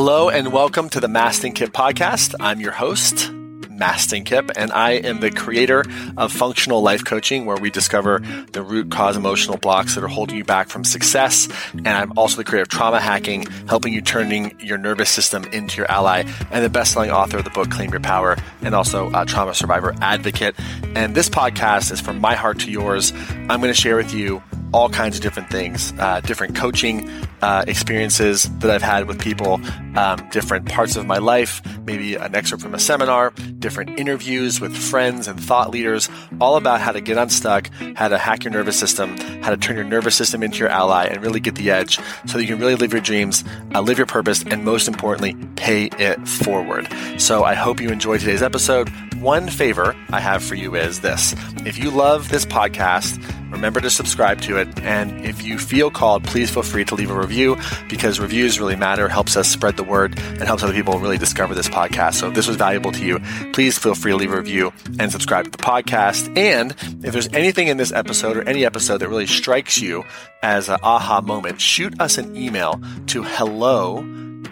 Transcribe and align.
Hello 0.00 0.28
and 0.28 0.52
welcome 0.52 0.88
to 0.90 1.00
the 1.00 1.08
Mastin 1.08 1.52
Kipp 1.52 1.72
podcast. 1.72 2.32
I'm 2.38 2.60
your 2.60 2.70
host, 2.70 3.32
Mastin 3.78 4.24
Kipp, 4.24 4.50
and 4.56 4.72
I 4.72 4.92
am 4.92 5.20
the 5.20 5.30
creator 5.30 5.84
of 6.16 6.32
Functional 6.32 6.82
Life 6.82 7.04
Coaching, 7.04 7.46
where 7.46 7.56
we 7.56 7.70
discover 7.70 8.20
the 8.52 8.62
root 8.62 8.90
cause 8.90 9.16
emotional 9.16 9.56
blocks 9.56 9.94
that 9.94 10.02
are 10.02 10.08
holding 10.08 10.36
you 10.36 10.44
back 10.44 10.68
from 10.68 10.84
success. 10.84 11.48
And 11.74 11.88
I'm 11.88 12.12
also 12.18 12.36
the 12.36 12.44
creator 12.44 12.62
of 12.62 12.68
Trauma 12.68 13.00
Hacking, 13.00 13.46
helping 13.68 13.92
you 13.92 14.00
turning 14.00 14.58
your 14.60 14.78
nervous 14.78 15.10
system 15.10 15.44
into 15.52 15.76
your 15.76 15.90
ally, 15.90 16.24
and 16.50 16.64
the 16.64 16.70
best-selling 16.70 17.10
author 17.10 17.38
of 17.38 17.44
the 17.44 17.50
book 17.50 17.70
Claim 17.70 17.90
Your 17.90 18.00
Power, 18.00 18.36
and 18.62 18.74
also 18.74 19.10
a 19.14 19.24
trauma 19.24 19.54
survivor 19.54 19.94
advocate. 20.00 20.56
And 20.96 21.14
this 21.14 21.28
podcast 21.28 21.92
is 21.92 22.00
from 22.00 22.20
my 22.20 22.34
heart 22.34 22.60
to 22.60 22.70
yours. 22.70 23.12
I'm 23.48 23.60
going 23.60 23.72
to 23.72 23.74
share 23.74 23.96
with 23.96 24.12
you 24.12 24.42
all 24.72 24.90
kinds 24.90 25.16
of 25.16 25.22
different 25.22 25.48
things, 25.48 25.94
uh, 25.98 26.20
different 26.20 26.54
coaching 26.54 27.08
uh, 27.40 27.64
experiences 27.66 28.42
that 28.58 28.70
I've 28.70 28.82
had 28.82 29.08
with 29.08 29.18
people, 29.18 29.60
um, 29.96 30.28
different 30.30 30.68
parts 30.68 30.94
of 30.96 31.06
my 31.06 31.16
life, 31.16 31.62
maybe 31.86 32.16
an 32.16 32.34
excerpt 32.34 32.62
from 32.62 32.74
a 32.74 32.78
seminar, 32.78 33.30
different 33.30 33.67
interviews 33.76 34.60
with 34.60 34.76
friends 34.76 35.28
and 35.28 35.38
thought 35.40 35.70
leaders, 35.70 36.08
all 36.40 36.56
about 36.56 36.80
how 36.80 36.92
to 36.92 37.00
get 37.00 37.16
unstuck, 37.16 37.70
how 37.94 38.08
to 38.08 38.18
hack 38.18 38.44
your 38.44 38.52
nervous 38.52 38.78
system, 38.78 39.16
how 39.42 39.50
to 39.50 39.56
turn 39.56 39.76
your 39.76 39.84
nervous 39.84 40.14
system 40.14 40.42
into 40.42 40.58
your 40.58 40.68
ally, 40.68 41.04
and 41.04 41.22
really 41.22 41.40
get 41.40 41.54
the 41.54 41.70
edge 41.70 41.98
so 42.26 42.38
that 42.38 42.42
you 42.42 42.48
can 42.48 42.58
really 42.58 42.74
live 42.76 42.92
your 42.92 43.00
dreams, 43.00 43.44
uh, 43.74 43.80
live 43.80 43.98
your 43.98 44.06
purpose, 44.06 44.42
and 44.44 44.64
most 44.64 44.88
importantly, 44.88 45.34
pay 45.56 45.86
it 45.98 46.26
forward. 46.28 46.88
So 47.18 47.44
I 47.44 47.54
hope 47.54 47.80
you 47.80 47.90
enjoyed 47.90 48.20
today's 48.20 48.42
episode. 48.42 48.88
One 49.20 49.48
favor 49.48 49.96
I 50.10 50.20
have 50.20 50.44
for 50.44 50.54
you 50.54 50.76
is 50.76 51.00
this. 51.00 51.34
If 51.66 51.78
you 51.78 51.90
love 51.90 52.28
this 52.28 52.44
podcast, 52.44 53.22
remember 53.50 53.80
to 53.80 53.90
subscribe 53.90 54.40
to 54.42 54.56
it. 54.56 54.80
And 54.80 55.24
if 55.24 55.42
you 55.42 55.58
feel 55.58 55.90
called, 55.90 56.24
please 56.24 56.50
feel 56.50 56.62
free 56.62 56.84
to 56.86 56.94
leave 56.94 57.10
a 57.10 57.18
review 57.18 57.56
because 57.88 58.20
reviews 58.20 58.58
really 58.58 58.76
matter, 58.76 59.08
helps 59.08 59.36
us 59.36 59.48
spread 59.48 59.76
the 59.76 59.84
word, 59.84 60.18
and 60.18 60.42
helps 60.42 60.62
other 60.62 60.72
people 60.72 60.98
really 60.98 61.18
discover 61.18 61.54
this 61.54 61.68
podcast. 61.68 62.14
So 62.14 62.28
if 62.28 62.34
this 62.34 62.46
was 62.46 62.56
valuable 62.56 62.92
to 62.92 63.04
you, 63.04 63.20
please 63.52 63.78
feel 63.78 63.94
free 63.94 64.12
to 64.12 64.16
leave 64.16 64.32
a 64.32 64.36
review 64.36 64.72
and 64.98 65.10
subscribe 65.10 65.44
to 65.44 65.50
the 65.50 65.58
podcast. 65.58 66.36
And 66.36 66.72
if 67.04 67.12
there's 67.12 67.32
anything 67.32 67.68
in 67.68 67.76
this 67.76 67.92
episode 67.92 68.36
or 68.36 68.48
any 68.48 68.64
episode 68.64 68.98
that 68.98 69.08
really 69.08 69.26
strikes 69.26 69.80
you 69.80 70.04
as 70.42 70.68
an 70.68 70.78
aha 70.82 71.20
moment, 71.20 71.60
shoot 71.60 72.00
us 72.00 72.18
an 72.18 72.36
email 72.36 72.80
to 73.08 73.22
hello 73.22 73.98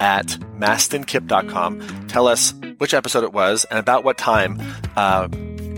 at 0.01 0.27
mastinkipp.com. 0.59 2.07
Tell 2.09 2.27
us 2.27 2.55
which 2.79 2.95
episode 2.95 3.25
it 3.25 3.33
was 3.33 3.65
and 3.67 3.79
about 3.79 4.05
what 4.05 4.19
time 4.19 4.61
uh, 4.97 5.29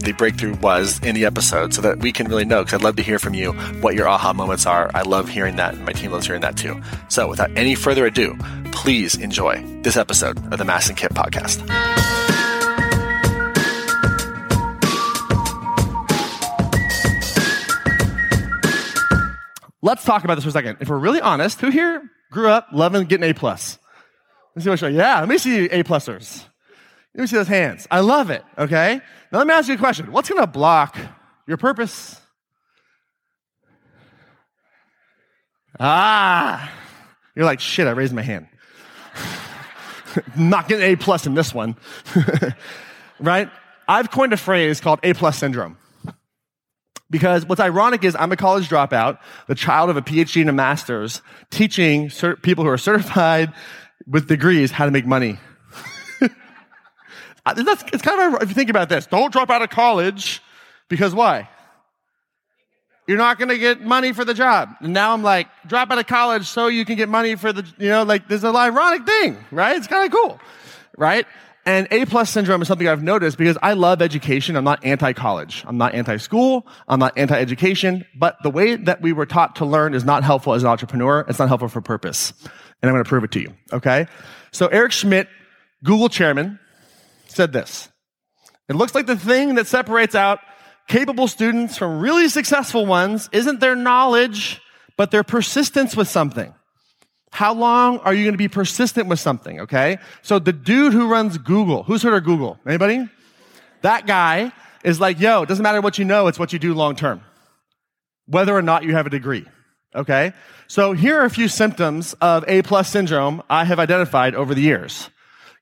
the 0.01 0.13
breakthrough 0.13 0.55
was 0.57 0.99
in 1.03 1.15
the 1.15 1.25
episode 1.25 1.75
so 1.75 1.83
that 1.83 1.99
we 1.99 2.13
can 2.13 2.29
really 2.29 2.45
know 2.45 2.63
because 2.63 2.75
I'd 2.75 2.85
love 2.85 2.97
to 2.97 3.03
hear 3.03 3.19
from 3.19 3.35
you 3.35 3.53
what 3.81 3.95
your 3.95 4.09
aha 4.09 4.33
moments 4.33 4.67
are. 4.67 4.91
I 4.95 5.03
love 5.03 5.29
hearing 5.29 5.57
that 5.57 5.75
and 5.75 5.85
my 5.85 5.93
team 5.93 6.13
loves 6.13 6.27
hearing 6.27 6.43
that 6.43 6.57
too. 6.57 6.81
So 7.09 7.29
without 7.29 7.51
any 7.57 7.75
further 7.75 8.07
ado, 8.07 8.37
please 8.73 9.15
enjoy 9.17 9.63
this 9.83 9.97
episode 9.97 10.39
of 10.53 10.59
the 10.59 10.65
Mastin 10.65 10.97
Kipp 10.97 11.13
podcast. 11.13 11.59
Let's 19.81 20.05
talk 20.05 20.25
about 20.25 20.35
this 20.35 20.45
for 20.45 20.51
a 20.51 20.53
second. 20.53 20.79
If 20.81 20.89
we're 20.89 20.99
really 20.99 21.21
honest, 21.21 21.61
who 21.61 21.71
here 21.71 22.03
grew 22.33 22.49
up 22.49 22.69
loving 22.73 23.07
getting 23.07 23.31
A 23.31 23.33
plus? 23.33 23.79
Let's 24.55 24.65
see 24.65 24.71
what 24.71 24.79
show. 24.79 24.89
Yeah, 24.89 25.21
let 25.21 25.29
me 25.29 25.39
see 25.39 25.67
A 25.67 25.85
plusers. 25.85 26.45
Let 27.15 27.23
me 27.23 27.27
see 27.29 27.37
those 27.37 27.49
hands. 27.49 27.87
I 27.91 28.01
love 28.01 28.31
it. 28.31 28.45
Okay. 28.59 29.01
Now 29.31 29.39
let 29.39 29.47
me 29.47 29.55
ask 29.55 29.69
you 29.69 29.75
a 29.75 29.79
question. 29.79 30.11
What's 30.11 30.29
going 30.29 30.41
to 30.41 30.47
block 30.47 30.97
your 31.47 31.57
purpose? 31.57 32.21
Ah, 35.81 36.73
you're 37.37 37.45
like 37.45 37.61
shit. 37.61 37.87
I 37.87 37.91
raised 37.91 38.12
my 38.12 38.23
hand. 38.23 38.49
Not 40.37 40.69
getting 40.69 40.84
A 40.93 40.97
plus 40.97 41.27
in 41.27 41.34
this 41.34 41.55
one, 41.55 41.77
right? 43.21 43.51
I've 43.87 44.11
coined 44.11 44.33
a 44.33 44.37
phrase 44.37 44.81
called 44.81 45.01
A 45.03 45.12
plus 45.12 45.39
syndrome. 45.39 45.77
Because 47.11 47.47
what's 47.47 47.60
ironic 47.60 48.05
is 48.05 48.16
I'm 48.19 48.33
a 48.33 48.37
college 48.37 48.69
dropout, 48.69 49.19
the 49.47 49.55
child 49.55 49.89
of 49.89 49.97
a 49.97 50.03
PhD 50.03 50.43
and 50.43 50.50
a 50.50 50.53
master's, 50.53 51.22
teaching 51.50 52.09
cert- 52.09 52.43
people 52.43 52.65
who 52.65 52.71
are 52.71 52.78
certified 52.78 53.53
with 54.06 54.28
degrees 54.28 54.71
how 54.71 54.84
to 54.84 54.91
make 54.91 55.06
money. 55.06 55.39
That's, 57.56 57.84
it's 57.92 58.03
kind 58.03 58.34
of, 58.34 58.42
if 58.42 58.48
you 58.48 58.54
think 58.54 58.70
about 58.70 58.88
this, 58.88 59.06
don't 59.06 59.32
drop 59.32 59.50
out 59.50 59.62
of 59.62 59.70
college 59.70 60.42
because 60.88 61.14
why? 61.14 61.48
You're 63.06 63.19
not 63.19 63.38
going 63.38 63.48
to 63.48 63.59
get 63.59 63.81
money 63.81 64.12
for 64.12 64.25
the 64.25 64.34
job. 64.34 64.70
And 64.81 64.92
now 64.92 65.14
I'm 65.14 65.22
like, 65.22 65.48
drop 65.66 65.91
out 65.91 65.98
of 65.98 66.06
college 66.06 66.47
so 66.47 66.66
you 66.66 66.84
can 66.84 66.97
get 66.97 67.09
money 67.09 67.36
for 67.36 67.53
the, 67.53 67.64
you 67.78 67.88
know, 67.88 68.03
like 68.03 68.28
there's 68.28 68.44
an 68.44 68.54
ironic 68.54 69.06
thing, 69.06 69.38
right? 69.50 69.76
It's 69.76 69.86
kind 69.86 70.04
of 70.04 70.12
cool, 70.12 70.38
right? 70.97 71.26
And 71.64 71.88
A 71.91 72.06
plus 72.06 72.31
syndrome 72.31 72.62
is 72.62 72.69
something 72.69 72.88
I've 72.88 73.03
noticed 73.03 73.36
because 73.36 73.59
I 73.62 73.75
love 73.75 74.00
education. 74.00 74.56
I'm 74.56 74.65
not 74.65 74.84
anti-college. 74.84 75.65
I'm 75.66 75.76
not 75.76 75.94
anti-school. 75.94 76.66
I'm 76.86 76.98
not 76.98 77.16
anti-education. 77.19 78.06
But 78.15 78.36
the 78.42 78.50
way 78.50 78.76
that 78.76 79.03
we 79.03 79.12
were 79.12 79.26
taught 79.26 79.56
to 79.56 79.66
learn 79.66 79.92
is 79.92 80.04
not 80.04 80.25
helpful 80.25 80.54
as 80.54 80.62
an 80.62 80.69
entrepreneur. 80.69 81.26
It's 81.28 81.38
not 81.38 81.48
helpful 81.48 81.69
for 81.69 81.80
purpose. 81.82 82.32
And 82.80 82.88
I'm 82.88 82.92
going 82.92 83.04
to 83.04 83.09
prove 83.09 83.25
it 83.25 83.32
to 83.32 83.41
you. 83.41 83.54
Okay. 83.72 84.06
So 84.50 84.69
Eric 84.69 84.92
Schmidt, 84.92 85.28
Google 85.84 86.09
chairman, 86.09 86.59
said 87.31 87.53
this. 87.53 87.89
It 88.69 88.77
looks 88.77 88.94
like 88.94 89.06
the 89.06 89.16
thing 89.16 89.55
that 89.55 89.66
separates 89.66 90.15
out 90.15 90.41
capable 90.89 91.28
students 91.28 91.77
from 91.77 92.00
really 92.00 92.28
successful 92.28 92.87
ones 92.87 93.28
isn't 93.33 93.61
their 93.61 93.77
knowledge, 93.77 94.61
but 94.97 95.11
their 95.11 95.22
persistence 95.25 95.97
with 95.97 96.09
something. 96.09 96.55
How 97.31 97.53
long 97.55 97.99
are 97.99 98.15
you 98.15 98.25
going 98.25 98.34
to 98.34 98.39
be 98.39 98.49
persistent 98.49 99.06
with 99.06 99.21
something? 99.21 99.61
Okay. 99.61 99.99
So 100.22 100.39
the 100.39 100.53
dude 100.53 100.93
who 100.93 101.09
runs 101.09 101.39
Google, 101.39 101.83
who's 101.83 102.03
heard 102.03 102.15
of 102.15 102.25
Google? 102.25 102.59
Anybody? 102.66 103.09
That 103.83 104.06
guy 104.06 104.53
is 104.83 104.99
like, 104.99 105.21
yo, 105.21 105.43
it 105.43 105.49
doesn't 105.49 105.62
matter 105.62 105.81
what 105.81 105.99
you 105.99 106.05
know. 106.05 106.27
It's 106.27 106.39
what 106.39 106.53
you 106.53 106.59
do 106.59 106.75
long 106.75 106.97
term. 106.97 107.21
Whether 108.27 108.56
or 108.56 108.62
not 108.62 108.84
you 108.84 108.95
have 108.95 109.06
a 109.06 109.10
degree. 109.10 109.47
Okay. 109.95 110.33
So 110.66 110.93
here 110.93 111.19
are 111.21 111.25
a 111.25 111.31
few 111.31 111.49
symptoms 111.49 112.15
of 112.21 112.45
A 112.49 112.62
plus 112.62 112.89
syndrome 112.89 113.43
I 113.49 113.65
have 113.65 113.78
identified 113.78 114.34
over 114.34 114.55
the 114.55 114.62
years. 114.62 115.10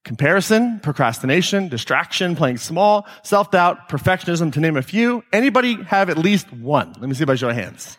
Comparison, 0.07 0.79
procrastination, 0.79 1.67
distraction, 1.67 2.37
playing 2.37 2.59
small, 2.59 3.09
self-doubt, 3.25 3.89
perfectionism, 3.89 4.53
to 4.53 4.61
name 4.61 4.77
a 4.77 4.83
few. 4.83 5.25
Anybody 5.33 5.83
have 5.83 6.09
at 6.09 6.17
least 6.17 6.53
one? 6.53 6.95
Let 7.01 7.09
me 7.09 7.15
see 7.15 7.25
by 7.25 7.35
show 7.35 7.49
of 7.49 7.57
hands. 7.57 7.99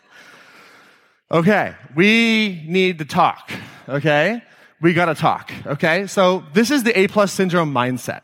Okay, 1.30 1.74
we 1.94 2.64
need 2.66 3.00
to 3.00 3.04
talk. 3.04 3.52
Okay, 3.86 4.42
we 4.80 4.94
gotta 4.94 5.14
talk. 5.14 5.52
Okay, 5.66 6.06
so 6.06 6.44
this 6.54 6.70
is 6.70 6.82
the 6.82 6.98
A 6.98 7.08
plus 7.08 7.30
syndrome 7.30 7.74
mindset. 7.74 8.22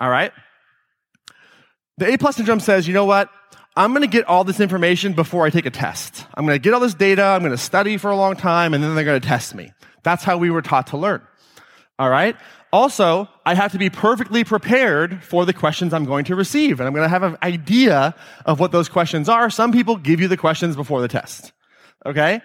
All 0.00 0.10
right. 0.10 0.32
The 1.98 2.12
A 2.14 2.18
plus 2.18 2.34
syndrome 2.34 2.58
says, 2.58 2.88
you 2.88 2.94
know 2.94 3.04
what? 3.04 3.30
I'm 3.76 3.92
to 3.94 4.08
get 4.08 4.24
all 4.24 4.42
this 4.42 4.58
information 4.58 5.12
before 5.12 5.46
I 5.46 5.50
take 5.50 5.66
a 5.66 5.70
test. 5.70 6.26
I'm 6.34 6.48
to 6.48 6.58
get 6.58 6.74
all 6.74 6.80
this 6.80 6.94
data. 6.94 7.22
I'm 7.22 7.42
to 7.44 7.56
study 7.56 7.96
for 7.96 8.10
a 8.10 8.16
long 8.16 8.34
time 8.34 8.74
and 8.74 8.82
then 8.82 8.96
they're 8.96 9.04
to 9.20 9.24
test 9.24 9.54
me. 9.54 9.70
That's 10.02 10.24
how 10.24 10.36
we 10.36 10.50
were 10.50 10.62
taught 10.62 10.88
to 10.88 10.96
learn. 10.96 11.22
All 11.96 12.10
right. 12.10 12.34
Also, 12.74 13.28
I 13.46 13.54
have 13.54 13.70
to 13.70 13.78
be 13.78 13.88
perfectly 13.88 14.42
prepared 14.42 15.22
for 15.22 15.46
the 15.46 15.52
questions 15.52 15.94
I'm 15.94 16.04
going 16.04 16.24
to 16.24 16.34
receive. 16.34 16.80
And 16.80 16.88
I'm 16.88 16.92
going 16.92 17.04
to 17.04 17.08
have 17.08 17.22
an 17.22 17.38
idea 17.40 18.16
of 18.44 18.58
what 18.58 18.72
those 18.72 18.88
questions 18.88 19.28
are. 19.28 19.48
Some 19.48 19.70
people 19.70 19.96
give 19.96 20.20
you 20.20 20.26
the 20.26 20.36
questions 20.36 20.74
before 20.74 21.00
the 21.00 21.06
test. 21.06 21.52
Okay. 22.04 22.40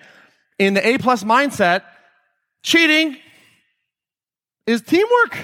In 0.59 0.75
the 0.75 0.87
A 0.87 0.99
plus 0.99 1.23
mindset, 1.23 1.81
cheating 2.61 3.17
is 4.67 4.83
teamwork. 4.83 5.35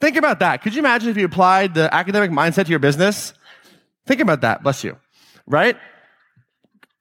Think 0.00 0.14
about 0.14 0.38
that. 0.38 0.62
Could 0.62 0.72
you 0.72 0.78
imagine 0.78 1.08
if 1.08 1.16
you 1.16 1.24
applied 1.24 1.74
the 1.74 1.92
academic 1.92 2.30
mindset 2.30 2.66
to 2.66 2.70
your 2.70 2.78
business? 2.78 3.34
Think 4.06 4.20
about 4.20 4.42
that. 4.42 4.62
Bless 4.62 4.84
you. 4.84 4.96
Right? 5.44 5.76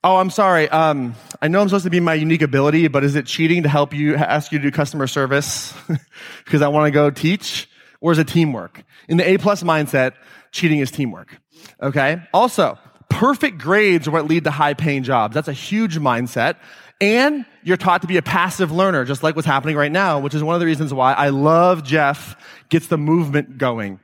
Oh, 0.03 0.17
I'm 0.17 0.31
sorry. 0.31 0.67
Um, 0.69 1.13
I 1.43 1.47
know 1.47 1.61
I'm 1.61 1.69
supposed 1.69 1.83
to 1.83 1.91
be 1.91 1.99
my 1.99 2.15
unique 2.15 2.41
ability, 2.41 2.87
but 2.87 3.03
is 3.03 3.15
it 3.15 3.27
cheating 3.27 3.63
to 3.63 3.69
help 3.69 3.93
you 3.93 4.15
ask 4.15 4.51
you 4.51 4.57
to 4.57 4.63
do 4.63 4.71
customer 4.71 5.05
service 5.05 5.75
because 6.43 6.63
I 6.63 6.69
want 6.69 6.87
to 6.87 6.91
go 6.91 7.11
teach? 7.11 7.69
Or 7.99 8.11
is 8.11 8.17
it 8.17 8.27
teamwork? 8.27 8.83
In 9.07 9.17
the 9.17 9.29
A 9.29 9.37
plus 9.37 9.61
mindset, 9.61 10.13
cheating 10.51 10.79
is 10.79 10.89
teamwork. 10.89 11.37
Okay. 11.83 12.19
Also, 12.33 12.79
perfect 13.09 13.59
grades 13.59 14.07
are 14.07 14.11
what 14.11 14.25
lead 14.25 14.45
to 14.45 14.51
high 14.51 14.73
paying 14.73 15.03
jobs. 15.03 15.35
That's 15.35 15.47
a 15.47 15.53
huge 15.53 15.99
mindset. 15.99 16.55
And 16.99 17.45
you're 17.61 17.77
taught 17.77 18.01
to 18.01 18.07
be 18.07 18.17
a 18.17 18.23
passive 18.23 18.71
learner, 18.71 19.05
just 19.05 19.21
like 19.21 19.35
what's 19.35 19.47
happening 19.47 19.75
right 19.75 19.91
now, 19.91 20.19
which 20.19 20.33
is 20.33 20.43
one 20.43 20.55
of 20.55 20.59
the 20.59 20.65
reasons 20.65 20.91
why 20.93 21.13
I 21.13 21.29
love 21.29 21.83
Jeff 21.83 22.35
gets 22.69 22.87
the 22.87 22.97
movement 22.97 23.59
going 23.59 23.99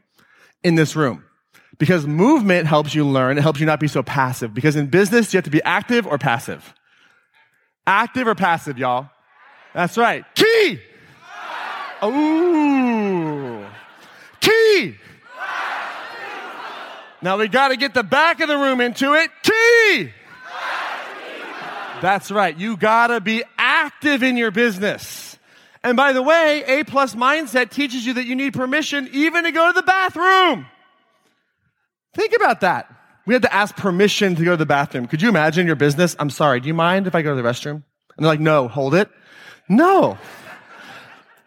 in 0.64 0.76
this 0.76 0.96
room. 0.96 1.24
Because 1.78 2.08
movement 2.08 2.68
helps 2.68 2.96
you 2.96 3.06
learn. 3.06 3.38
It 3.38 3.42
helps 3.42 3.60
you 3.60 3.66
not 3.66 3.80
be 3.80 3.88
so 3.88 4.02
passive. 4.02 4.54
Because 4.54 4.76
in 4.76 4.88
business, 4.88 5.34
you 5.34 5.38
have 5.38 5.44
to 5.46 5.52
be 5.52 5.62
active 5.64 6.08
or 6.08 6.18
passive. 6.18 6.74
Active 7.86 8.28
or 8.28 8.36
passive, 8.36 8.78
y'all? 8.78 9.10
That's 9.74 9.98
right. 9.98 10.26
Key! 10.34 10.80
Ooh. 12.04 13.66
Key! 14.40 14.96
Now 17.22 17.38
we 17.38 17.48
got 17.48 17.70
to 17.70 17.78
get 17.78 17.94
the 17.94 18.04
back 18.04 18.40
of 18.40 18.48
the 18.48 18.58
room 18.58 18.82
into 18.82 19.14
it. 19.14 19.30
Key! 19.44 20.12
That's 22.02 22.30
right. 22.30 22.58
You 22.58 22.78
got 22.78 23.08
to 23.08 23.22
be 23.22 23.44
active 23.58 24.22
in 24.22 24.38
your 24.38 24.52
business. 24.52 25.38
And 25.84 25.98
by 25.98 26.14
the 26.14 26.22
way, 26.22 26.64
A 26.68 26.84
plus 26.84 27.16
mindset 27.16 27.70
teaches 27.72 28.06
you 28.06 28.14
that 28.14 28.26
you 28.26 28.36
need 28.36 28.54
permission 28.54 29.10
even 29.14 29.46
to 29.46 29.52
go 29.52 29.68
to 29.68 29.74
the 29.74 29.84
bathroom. 29.84 30.68
Think 32.14 32.34
about 32.36 32.62
that. 32.62 32.94
We 33.26 33.34
had 33.34 33.44
to 33.44 33.54
ask 33.54 33.76
permission 33.76 34.36
to 34.36 34.44
go 34.44 34.52
to 34.52 34.58
the 34.58 34.66
bathroom. 34.66 35.08
Could 35.08 35.22
you 35.22 35.30
imagine 35.30 35.68
your 35.68 35.76
business? 35.76 36.16
I'm 36.18 36.30
sorry, 36.30 36.62
do 36.62 36.68
you 36.68 36.74
mind 36.74 37.08
if 37.08 37.16
I 37.16 37.22
go 37.22 37.36
to 37.36 37.42
the 37.42 37.48
restroom? 37.48 37.84
And 38.16 38.26
they're 38.26 38.28
like, 38.28 38.40
no, 38.40 38.68
hold 38.68 38.96
it. 38.96 39.10
No. 39.70 40.18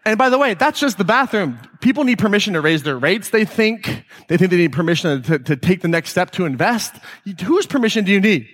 And 0.05 0.19
by 0.19 0.29
the 0.31 0.39
way, 0.39 0.55
that's 0.55 0.81
just 0.81 0.99
the 0.99 1.05
bathroom. 1.05 1.59
People 1.81 2.05
need 2.05 2.19
permission 2.19 2.55
to 2.55 2.61
raise 2.61 2.83
their 2.83 2.99
rates, 2.99 3.31
they 3.31 3.45
think. 3.45 4.05
They 4.29 4.37
think 4.37 4.51
they 4.51 4.57
need 4.57 4.73
permission 4.73 5.23
to, 5.23 5.39
to 5.39 5.57
take 5.57 5.81
the 5.81 5.89
next 5.89 6.11
step 6.11 6.31
to 6.33 6.45
invest. 6.45 6.95
Whose 7.45 7.67
permission 7.67 8.05
do 8.05 8.13
you 8.13 8.21
need? 8.21 8.47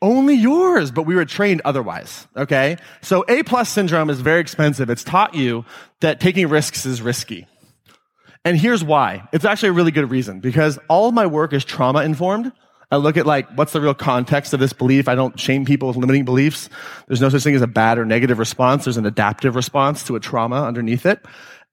Only 0.00 0.34
yours, 0.34 0.90
but 0.90 1.04
we 1.04 1.14
were 1.14 1.24
trained 1.24 1.62
otherwise. 1.64 2.26
Okay. 2.36 2.76
So 3.02 3.24
A 3.28 3.44
plus 3.44 3.68
syndrome 3.68 4.10
is 4.10 4.20
very 4.20 4.40
expensive. 4.40 4.90
It's 4.90 5.04
taught 5.04 5.34
you 5.34 5.64
that 6.00 6.18
taking 6.20 6.48
risks 6.48 6.84
is 6.84 7.00
risky. 7.00 7.46
And 8.44 8.58
here's 8.58 8.82
why. 8.82 9.28
It's 9.32 9.44
actually 9.44 9.70
a 9.70 9.72
really 9.72 9.92
good 9.92 10.10
reason 10.10 10.40
because 10.40 10.78
all 10.88 11.08
of 11.08 11.14
my 11.14 11.26
work 11.26 11.52
is 11.52 11.64
trauma 11.64 12.02
informed. 12.02 12.52
I 12.90 12.96
look 12.96 13.16
at 13.16 13.24
like, 13.24 13.48
what's 13.54 13.72
the 13.72 13.80
real 13.80 13.94
context 13.94 14.52
of 14.52 14.60
this 14.60 14.72
belief? 14.72 15.08
I 15.08 15.14
don't 15.14 15.38
shame 15.38 15.64
people 15.64 15.88
with 15.88 15.96
limiting 15.96 16.24
beliefs. 16.24 16.68
There's 17.06 17.20
no 17.20 17.28
such 17.28 17.42
thing 17.42 17.54
as 17.54 17.62
a 17.62 17.66
bad 17.66 17.98
or 17.98 18.04
negative 18.04 18.38
response. 18.38 18.84
There's 18.84 18.96
an 18.98 19.06
adaptive 19.06 19.54
response 19.54 20.04
to 20.04 20.16
a 20.16 20.20
trauma 20.20 20.64
underneath 20.64 21.06
it. 21.06 21.24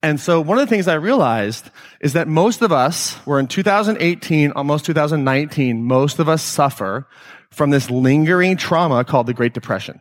And 0.01 0.19
so 0.19 0.39
one 0.39 0.57
of 0.57 0.65
the 0.65 0.69
things 0.69 0.87
I 0.87 0.93
realized 0.93 1.69
is 1.99 2.13
that 2.13 2.27
most 2.27 2.61
of 2.61 2.71
us, 2.71 3.17
we're 3.25 3.39
in 3.39 3.47
2018, 3.47 4.51
almost 4.51 4.85
2019, 4.85 5.83
most 5.83 6.19
of 6.19 6.29
us 6.29 6.41
suffer 6.41 7.05
from 7.49 7.71
this 7.71 7.89
lingering 7.89 8.55
trauma 8.55 9.03
called 9.03 9.27
the 9.27 9.33
Great 9.33 9.53
Depression. 9.53 9.99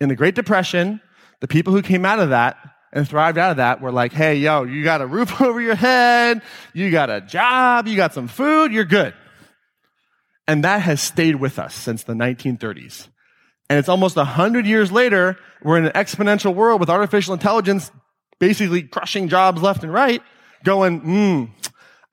In 0.00 0.08
the 0.08 0.16
Great 0.16 0.34
Depression, 0.34 1.00
the 1.40 1.46
people 1.46 1.72
who 1.72 1.82
came 1.82 2.04
out 2.04 2.18
of 2.18 2.30
that 2.30 2.56
and 2.96 3.06
thrived 3.06 3.36
out 3.36 3.50
of 3.50 3.56
that 3.58 3.82
were 3.82 3.92
like, 3.92 4.12
hey, 4.12 4.36
yo, 4.36 4.64
you 4.64 4.82
got 4.82 5.02
a 5.02 5.06
roof 5.06 5.40
over 5.40 5.60
your 5.60 5.74
head, 5.74 6.40
you 6.72 6.90
got 6.90 7.10
a 7.10 7.20
job, 7.20 7.86
you 7.86 7.94
got 7.94 8.14
some 8.14 8.26
food, 8.26 8.72
you're 8.72 8.84
good. 8.84 9.14
And 10.48 10.64
that 10.64 10.80
has 10.80 11.00
stayed 11.00 11.36
with 11.36 11.58
us 11.58 11.74
since 11.74 12.04
the 12.04 12.14
1930s. 12.14 13.08
And 13.68 13.78
it's 13.78 13.88
almost 13.88 14.16
100 14.16 14.64
years 14.64 14.90
later, 14.90 15.36
we're 15.62 15.76
in 15.76 15.86
an 15.86 15.92
exponential 15.92 16.54
world 16.54 16.80
with 16.80 16.88
artificial 16.88 17.34
intelligence 17.34 17.90
basically 18.38 18.82
crushing 18.82 19.28
jobs 19.28 19.60
left 19.60 19.82
and 19.82 19.92
right, 19.92 20.22
going, 20.64 21.00
hmm, 21.00 21.44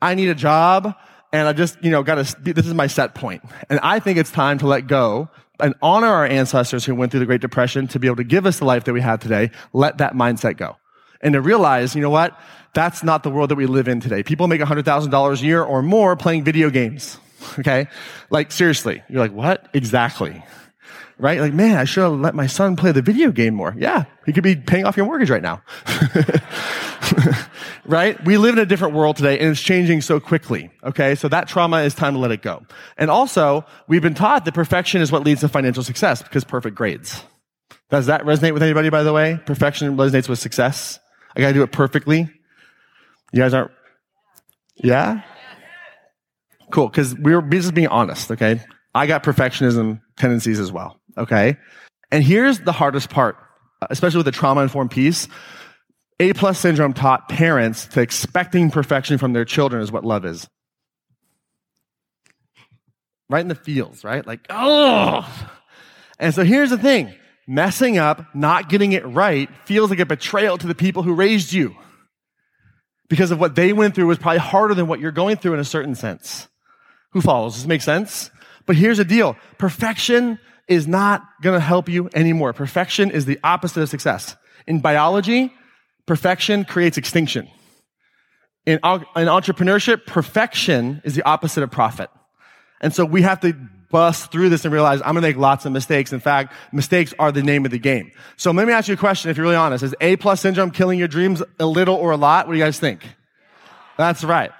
I 0.02 0.16
need 0.16 0.30
a 0.30 0.36
job 0.36 0.96
and 1.32 1.48
I 1.48 1.54
just, 1.54 1.82
you 1.84 1.92
know, 1.92 2.04
got 2.04 2.26
to, 2.26 2.42
this 2.42 2.66
is 2.66 2.74
my 2.74 2.88
set 2.88 3.16
point. 3.16 3.44
And 3.70 3.80
I 3.82 4.00
think 4.00 4.18
it's 4.18 4.32
time 4.32 4.58
to 4.60 4.68
let 4.68 4.88
go 4.88 5.30
and 5.64 5.74
honor 5.82 6.08
our 6.08 6.26
ancestors 6.26 6.86
who 6.86 6.94
went 6.94 7.12
through 7.12 7.22
the 7.22 7.26
Great 7.26 7.42
Depression 7.42 7.88
to 7.88 8.00
be 8.00 8.08
able 8.08 8.18
to 8.18 8.24
give 8.24 8.46
us 8.46 8.60
the 8.60 8.66
life 8.66 8.84
that 8.84 8.94
we 8.94 9.02
have 9.02 9.20
today. 9.20 9.50
Let 9.72 9.98
that 9.98 10.14
mindset 10.14 10.58
go. 10.58 10.76
And 11.22 11.34
to 11.34 11.42
realize, 11.42 11.96
you 11.96 12.02
know 12.02 12.10
what? 12.10 12.38
That's 12.74 13.04
not 13.04 13.24
the 13.24 13.30
world 13.30 13.50
that 13.50 13.56
we 13.56 13.66
live 13.66 13.88
in 13.88 14.00
today. 14.00 14.24
People 14.24 14.48
make 14.48 14.60
$100,000 14.60 15.42
a 15.42 15.46
year 15.46 15.64
or 15.64 15.82
more 15.82 16.16
playing 16.16 16.44
video 16.44 16.70
games. 16.70 17.18
Okay? 17.60 17.88
Like, 18.30 18.54
seriously. 18.54 19.04
You're 19.10 19.20
like, 19.20 19.34
what? 19.34 19.68
Exactly. 19.74 20.42
Right? 21.18 21.42
Like, 21.42 21.54
man, 21.54 21.78
I 21.78 21.84
should 21.84 22.04
have 22.04 22.14
let 22.14 22.36
my 22.36 22.48
son 22.48 22.78
play 22.78 22.94
the 22.94 23.02
video 23.02 23.32
game 23.32 23.54
more. 23.54 23.76
Yeah. 23.78 24.06
He 24.26 24.32
could 24.32 24.46
be 24.46 24.56
paying 24.56 24.86
off 24.86 24.96
your 24.96 25.06
mortgage 25.06 25.30
right 25.30 25.42
now. 25.42 25.62
right? 27.86 28.24
We 28.26 28.38
live 28.38 28.54
in 28.54 28.60
a 28.60 28.66
different 28.66 28.94
world 28.94 29.18
today 29.18 29.40
and 29.40 29.50
it's 29.50 29.62
changing 29.62 30.02
so 30.02 30.20
quickly. 30.20 30.70
Okay. 30.84 31.16
So 31.16 31.28
that 31.28 31.48
trauma 31.48 31.82
is 31.82 31.94
time 31.94 32.14
to 32.14 32.20
let 32.20 32.32
it 32.32 32.42
go. 32.42 32.64
And 32.98 33.10
also, 33.10 33.66
we've 33.88 34.02
been 34.02 34.14
taught 34.14 34.46
that 34.46 34.54
perfection 34.54 35.02
is 35.02 35.12
what 35.12 35.24
leads 35.24 35.42
to 35.42 35.50
financial 35.50 35.84
success 35.84 36.22
because 36.22 36.44
perfect 36.44 36.76
grades. 36.76 37.24
Does 37.90 38.08
that 38.08 38.24
resonate 38.24 38.54
with 38.54 38.64
anybody, 38.64 38.90
by 38.90 39.04
the 39.04 39.14
way? 39.14 39.40
Perfection 39.46 39.98
resonates 39.98 40.28
with 40.28 40.40
success. 40.40 41.00
I 41.36 41.42
gotta 41.42 41.54
do 41.54 41.64
it 41.64 41.72
perfectly. 41.72 42.30
You 43.32 43.40
guys 43.40 43.54
aren't, 43.54 43.72
yeah? 44.76 45.22
Cool. 46.72 46.90
Cause 46.90 47.16
we 47.16 47.36
we're 47.36 47.42
just 47.42 47.74
being 47.74 47.88
honest. 47.88 48.32
Okay. 48.32 48.62
I 48.96 49.08
got 49.08 49.24
perfectionism 49.24 50.02
tendencies 50.18 50.60
as 50.60 50.72
well. 50.72 51.00
Okay. 51.18 51.58
And 52.12 52.24
here's 52.24 52.60
the 52.60 52.72
hardest 52.72 53.10
part, 53.10 53.38
especially 53.90 54.18
with 54.18 54.26
the 54.26 54.32
trauma 54.32 54.62
informed 54.62 54.92
piece. 54.92 55.28
A 56.20 56.34
plus 56.34 56.60
syndrome 56.60 56.94
taught 56.94 57.28
parents 57.28 57.88
to 57.88 58.02
expecting 58.02 58.72
perfection 58.72 59.18
from 59.18 59.34
their 59.34 59.46
children 59.46 59.82
is 59.82 59.92
what 59.92 60.06
love 60.06 60.26
is. 60.26 60.48
Right 63.30 63.42
in 63.42 63.48
the 63.48 63.56
feels, 63.56 64.04
right? 64.04 64.26
Like, 64.26 64.46
oh. 64.50 65.28
And 66.20 66.34
so 66.34 66.44
here's 66.44 66.70
the 66.70 66.78
thing 66.78 67.14
messing 67.48 67.98
up, 67.98 68.34
not 68.36 68.70
getting 68.70 68.94
it 68.94 69.06
right, 69.06 69.50
feels 69.66 69.90
like 69.90 70.00
a 70.00 70.06
betrayal 70.06 70.58
to 70.58 70.68
the 70.68 70.76
people 70.76 71.04
who 71.04 71.14
raised 71.14 71.52
you. 71.52 71.76
Because 73.10 73.32
of 73.32 73.40
what 73.40 73.56
they 73.56 73.74
went 73.74 73.96
through 73.96 74.08
was 74.08 74.18
probably 74.18 74.40
harder 74.40 74.74
than 74.74 74.88
what 74.88 75.00
you're 75.00 75.12
going 75.12 75.38
through 75.38 75.54
in 75.54 75.60
a 75.60 75.66
certain 75.66 75.96
sense. 75.96 76.48
Who 77.12 77.22
follows? 77.22 77.54
Does 77.54 77.64
this 77.64 77.68
make 77.68 77.82
sense? 77.82 78.32
But 78.66 78.76
here's 78.76 78.98
the 78.98 79.06
deal. 79.06 79.36
Perfection 79.58 80.40
is 80.68 80.88
not 80.88 81.24
going 81.42 81.54
to 81.54 81.60
help 81.60 81.90
you 81.90 82.10
anymore. 82.14 82.54
Perfection 82.54 83.12
is 83.12 83.26
the 83.26 83.40
opposite 83.44 83.82
of 83.82 83.90
success. 83.90 84.36
In 84.66 84.80
biology, 84.80 85.54
perfection 86.06 86.66
creates 86.66 86.98
extinction. 86.98 87.48
In, 88.66 88.76
in 88.76 88.80
entrepreneurship, 88.82 90.06
perfection 90.06 91.02
is 91.04 91.16
the 91.16 91.24
opposite 91.24 91.64
of 91.64 91.72
profit. 91.72 92.10
And 92.82 92.94
so 92.94 93.06
we 93.06 93.22
have 93.22 93.42
to 93.42 93.54
bust 93.90 94.32
through 94.32 94.50
this 94.50 94.66
and 94.66 94.74
realize 94.74 95.02
I'm 95.02 95.14
going 95.14 95.22
to 95.22 95.28
make 95.28 95.38
lots 95.38 95.66
of 95.66 95.72
mistakes. 95.72 96.12
In 96.12 96.20
fact, 96.20 96.54
mistakes 96.72 97.14
are 97.20 97.32
the 97.32 97.44
name 97.44 97.66
of 97.66 97.72
the 97.72 97.78
game. 97.78 98.12
So 98.38 98.52
let 98.52 98.66
me 98.66 98.74
ask 98.74 98.88
you 98.88 98.96
a 98.96 98.98
question 98.98 99.30
if 99.30 99.38
you're 99.38 99.46
really 99.46 99.56
honest. 99.56 99.84
Is 99.84 99.96
A 100.02 100.16
plus 100.16 100.42
syndrome 100.42 100.72
killing 100.72 100.98
your 100.98 101.08
dreams 101.08 101.44
a 101.60 101.66
little 101.66 101.96
or 101.96 102.12
a 102.12 102.18
lot? 102.18 102.48
What 102.48 102.54
do 102.54 102.60
you 102.60 102.64
guys 102.64 102.80
think? 102.80 103.06
That's 103.98 104.24
right. 104.24 104.52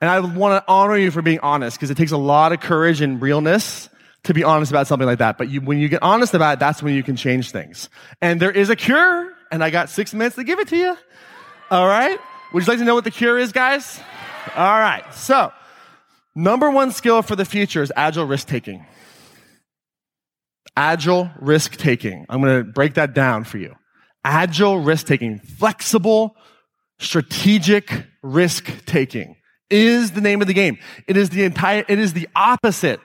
And 0.00 0.10
I 0.10 0.20
want 0.20 0.64
to 0.64 0.70
honor 0.70 0.96
you 0.96 1.10
for 1.10 1.22
being 1.22 1.40
honest 1.40 1.76
because 1.76 1.90
it 1.90 1.96
takes 1.96 2.12
a 2.12 2.16
lot 2.16 2.52
of 2.52 2.60
courage 2.60 3.00
and 3.00 3.20
realness 3.20 3.88
to 4.24 4.34
be 4.34 4.44
honest 4.44 4.70
about 4.70 4.86
something 4.86 5.06
like 5.06 5.18
that. 5.18 5.38
But 5.38 5.48
you, 5.48 5.60
when 5.60 5.78
you 5.78 5.88
get 5.88 6.02
honest 6.02 6.34
about 6.34 6.54
it, 6.54 6.60
that's 6.60 6.82
when 6.82 6.94
you 6.94 7.02
can 7.02 7.16
change 7.16 7.50
things. 7.50 7.88
And 8.20 8.40
there 8.40 8.50
is 8.50 8.70
a 8.70 8.76
cure 8.76 9.29
and 9.50 9.62
I 9.62 9.70
got 9.70 9.90
six 9.90 10.14
minutes 10.14 10.36
to 10.36 10.44
give 10.44 10.58
it 10.58 10.68
to 10.68 10.76
you. 10.76 10.96
All 11.70 11.86
right. 11.86 12.18
Would 12.52 12.66
you 12.66 12.70
like 12.70 12.78
to 12.78 12.84
know 12.84 12.94
what 12.94 13.04
the 13.04 13.10
cure 13.10 13.38
is, 13.38 13.52
guys? 13.52 14.00
All 14.56 14.78
right. 14.80 15.04
So, 15.14 15.52
number 16.34 16.70
one 16.70 16.90
skill 16.90 17.22
for 17.22 17.36
the 17.36 17.44
future 17.44 17.82
is 17.82 17.92
agile 17.96 18.24
risk 18.24 18.48
taking. 18.48 18.84
Agile 20.76 21.30
risk 21.40 21.76
taking. 21.76 22.26
I'm 22.28 22.40
going 22.40 22.64
to 22.64 22.72
break 22.72 22.94
that 22.94 23.14
down 23.14 23.44
for 23.44 23.58
you. 23.58 23.74
Agile 24.24 24.78
risk 24.78 25.06
taking, 25.06 25.38
flexible, 25.38 26.36
strategic 26.98 28.06
risk 28.22 28.70
taking 28.84 29.36
is 29.70 30.12
the 30.12 30.20
name 30.20 30.40
of 30.40 30.48
the 30.48 30.54
game. 30.54 30.78
It 31.06 31.16
is 31.16 31.30
the 31.30 31.44
entire, 31.44 31.84
it 31.88 31.98
is 31.98 32.12
the 32.12 32.28
opposite 32.34 33.00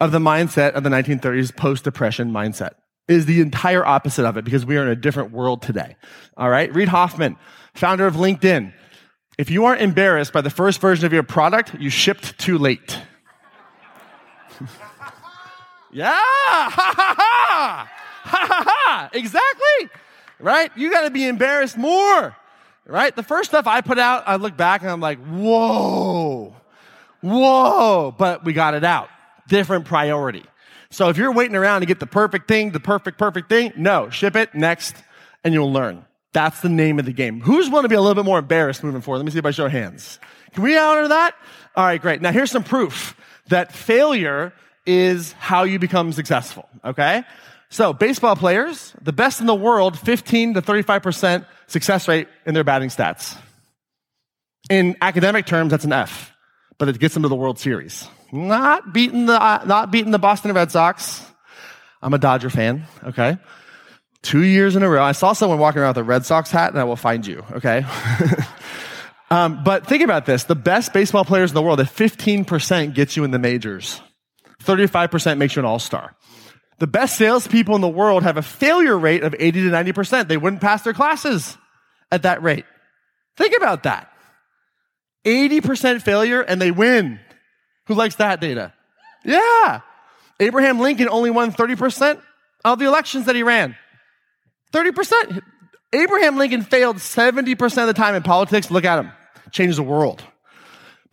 of 0.00 0.12
the 0.12 0.18
mindset 0.18 0.72
of 0.72 0.84
the 0.84 0.90
1930s 0.90 1.54
post 1.56 1.84
depression 1.84 2.30
mindset 2.30 2.72
is 3.10 3.26
the 3.26 3.40
entire 3.40 3.84
opposite 3.84 4.24
of 4.24 4.36
it 4.36 4.44
because 4.44 4.64
we 4.64 4.76
are 4.76 4.82
in 4.82 4.88
a 4.88 4.96
different 4.96 5.32
world 5.32 5.62
today. 5.62 5.96
All 6.36 6.48
right. 6.48 6.72
Reid 6.74 6.88
Hoffman, 6.88 7.36
founder 7.74 8.06
of 8.06 8.14
LinkedIn. 8.14 8.72
If 9.38 9.50
you 9.50 9.64
aren't 9.64 9.80
embarrassed 9.80 10.32
by 10.32 10.42
the 10.42 10.50
first 10.50 10.80
version 10.80 11.06
of 11.06 11.12
your 11.12 11.22
product, 11.22 11.74
you 11.78 11.90
shipped 11.90 12.38
too 12.38 12.58
late. 12.58 12.98
yeah. 15.92 16.10
Ha 16.12 16.72
ha 16.76 17.14
ha. 17.18 17.90
Ha 18.22 18.46
ha 18.48 18.64
ha. 18.66 19.10
Exactly. 19.12 19.98
Right? 20.38 20.70
You 20.76 20.90
got 20.90 21.02
to 21.02 21.10
be 21.10 21.26
embarrassed 21.26 21.78
more. 21.78 22.36
Right? 22.86 23.14
The 23.14 23.22
first 23.22 23.50
stuff 23.50 23.66
I 23.66 23.80
put 23.80 23.98
out, 23.98 24.24
I 24.26 24.36
look 24.36 24.56
back 24.56 24.82
and 24.82 24.90
I'm 24.90 25.00
like, 25.00 25.18
whoa. 25.24 26.54
Whoa. 27.20 28.14
But 28.16 28.44
we 28.44 28.52
got 28.52 28.74
it 28.74 28.84
out. 28.84 29.08
Different 29.48 29.84
priority. 29.84 30.44
So 30.90 31.08
if 31.08 31.16
you're 31.16 31.32
waiting 31.32 31.56
around 31.56 31.80
to 31.80 31.86
get 31.86 32.00
the 32.00 32.06
perfect 32.06 32.48
thing, 32.48 32.70
the 32.70 32.80
perfect, 32.80 33.18
perfect 33.18 33.48
thing, 33.48 33.72
no, 33.76 34.10
ship 34.10 34.34
it 34.36 34.54
next 34.54 34.96
and 35.44 35.54
you'll 35.54 35.72
learn. 35.72 36.04
That's 36.32 36.60
the 36.60 36.68
name 36.68 36.98
of 36.98 37.04
the 37.04 37.12
game. 37.12 37.40
Who's 37.40 37.68
want 37.68 37.84
to 37.84 37.88
be 37.88 37.94
a 37.94 38.00
little 38.00 38.14
bit 38.14 38.24
more 38.24 38.38
embarrassed 38.38 38.82
moving 38.82 39.00
forward? 39.00 39.18
Let 39.18 39.26
me 39.26 39.32
see 39.32 39.38
if 39.38 39.46
I 39.46 39.50
show 39.50 39.68
hands. 39.68 40.18
Can 40.52 40.62
we 40.62 40.76
honor 40.76 41.08
that? 41.08 41.34
All 41.76 41.84
right, 41.84 42.00
great. 42.00 42.20
Now 42.20 42.32
here's 42.32 42.50
some 42.50 42.64
proof 42.64 43.16
that 43.48 43.72
failure 43.72 44.52
is 44.86 45.32
how 45.32 45.64
you 45.64 45.78
become 45.78 46.12
successful. 46.12 46.68
Okay. 46.84 47.24
So 47.68 47.92
baseball 47.92 48.34
players, 48.34 48.92
the 49.00 49.12
best 49.12 49.40
in 49.40 49.46
the 49.46 49.54
world, 49.54 49.96
15 49.98 50.54
to 50.54 50.62
35% 50.62 51.46
success 51.68 52.08
rate 52.08 52.26
in 52.44 52.54
their 52.54 52.64
batting 52.64 52.88
stats. 52.88 53.36
In 54.68 54.96
academic 55.00 55.46
terms, 55.46 55.70
that's 55.70 55.84
an 55.84 55.92
F, 55.92 56.34
but 56.80 56.88
it 56.88 56.98
gets 56.98 57.12
them 57.12 57.22
to 57.24 57.28
the 57.28 57.36
World 57.36 57.58
Series. 57.58 58.08
Not 58.32 58.94
beating 58.94 59.26
the, 59.26 59.40
uh, 59.40 59.62
not 59.66 59.90
beating 59.90 60.12
the 60.12 60.18
Boston 60.18 60.50
Red 60.54 60.72
Sox. 60.72 61.22
I'm 62.00 62.14
a 62.14 62.18
Dodger 62.18 62.48
fan, 62.48 62.86
okay? 63.04 63.36
Two 64.22 64.42
years 64.42 64.76
in 64.76 64.82
a 64.82 64.88
row. 64.88 65.02
I 65.02 65.12
saw 65.12 65.34
someone 65.34 65.58
walking 65.58 65.82
around 65.82 65.90
with 65.90 65.98
a 65.98 66.04
Red 66.04 66.24
Sox 66.24 66.50
hat, 66.50 66.70
and 66.70 66.80
I 66.80 66.84
will 66.84 66.96
find 66.96 67.26
you, 67.26 67.44
okay? 67.52 67.84
um, 69.30 69.62
but 69.62 69.86
think 69.86 70.02
about 70.02 70.24
this. 70.24 70.44
The 70.44 70.54
best 70.54 70.94
baseball 70.94 71.26
players 71.26 71.50
in 71.50 71.54
the 71.54 71.60
world, 71.60 71.80
at 71.80 71.86
15% 71.86 72.94
gets 72.94 73.14
you 73.14 73.24
in 73.24 73.30
the 73.30 73.38
majors. 73.38 74.00
35% 74.64 75.36
makes 75.36 75.56
you 75.56 75.60
an 75.60 75.66
all-star. 75.66 76.16
The 76.78 76.86
best 76.86 77.18
salespeople 77.18 77.74
in 77.74 77.82
the 77.82 77.88
world 77.88 78.22
have 78.22 78.38
a 78.38 78.42
failure 78.42 78.98
rate 78.98 79.22
of 79.22 79.34
80 79.38 79.64
to 79.64 79.68
90%. 79.68 80.28
They 80.28 80.38
wouldn't 80.38 80.62
pass 80.62 80.80
their 80.80 80.94
classes 80.94 81.58
at 82.10 82.22
that 82.22 82.42
rate. 82.42 82.64
Think 83.36 83.54
about 83.54 83.82
that. 83.82 84.09
80% 85.24 86.02
failure 86.02 86.40
and 86.40 86.60
they 86.60 86.70
win. 86.70 87.20
Who 87.86 87.94
likes 87.94 88.16
that 88.16 88.40
data? 88.40 88.72
Yeah. 89.24 89.80
Abraham 90.38 90.80
Lincoln 90.80 91.08
only 91.08 91.30
won 91.30 91.52
30% 91.52 92.20
of 92.64 92.78
the 92.78 92.86
elections 92.86 93.26
that 93.26 93.34
he 93.34 93.42
ran. 93.42 93.76
30%. 94.72 95.42
Abraham 95.92 96.36
Lincoln 96.36 96.62
failed 96.62 96.96
70% 96.96 97.62
of 97.78 97.86
the 97.86 97.94
time 97.94 98.14
in 98.14 98.22
politics. 98.22 98.70
Look 98.70 98.84
at 98.84 98.98
him. 98.98 99.12
Changed 99.50 99.76
the 99.76 99.82
world. 99.82 100.22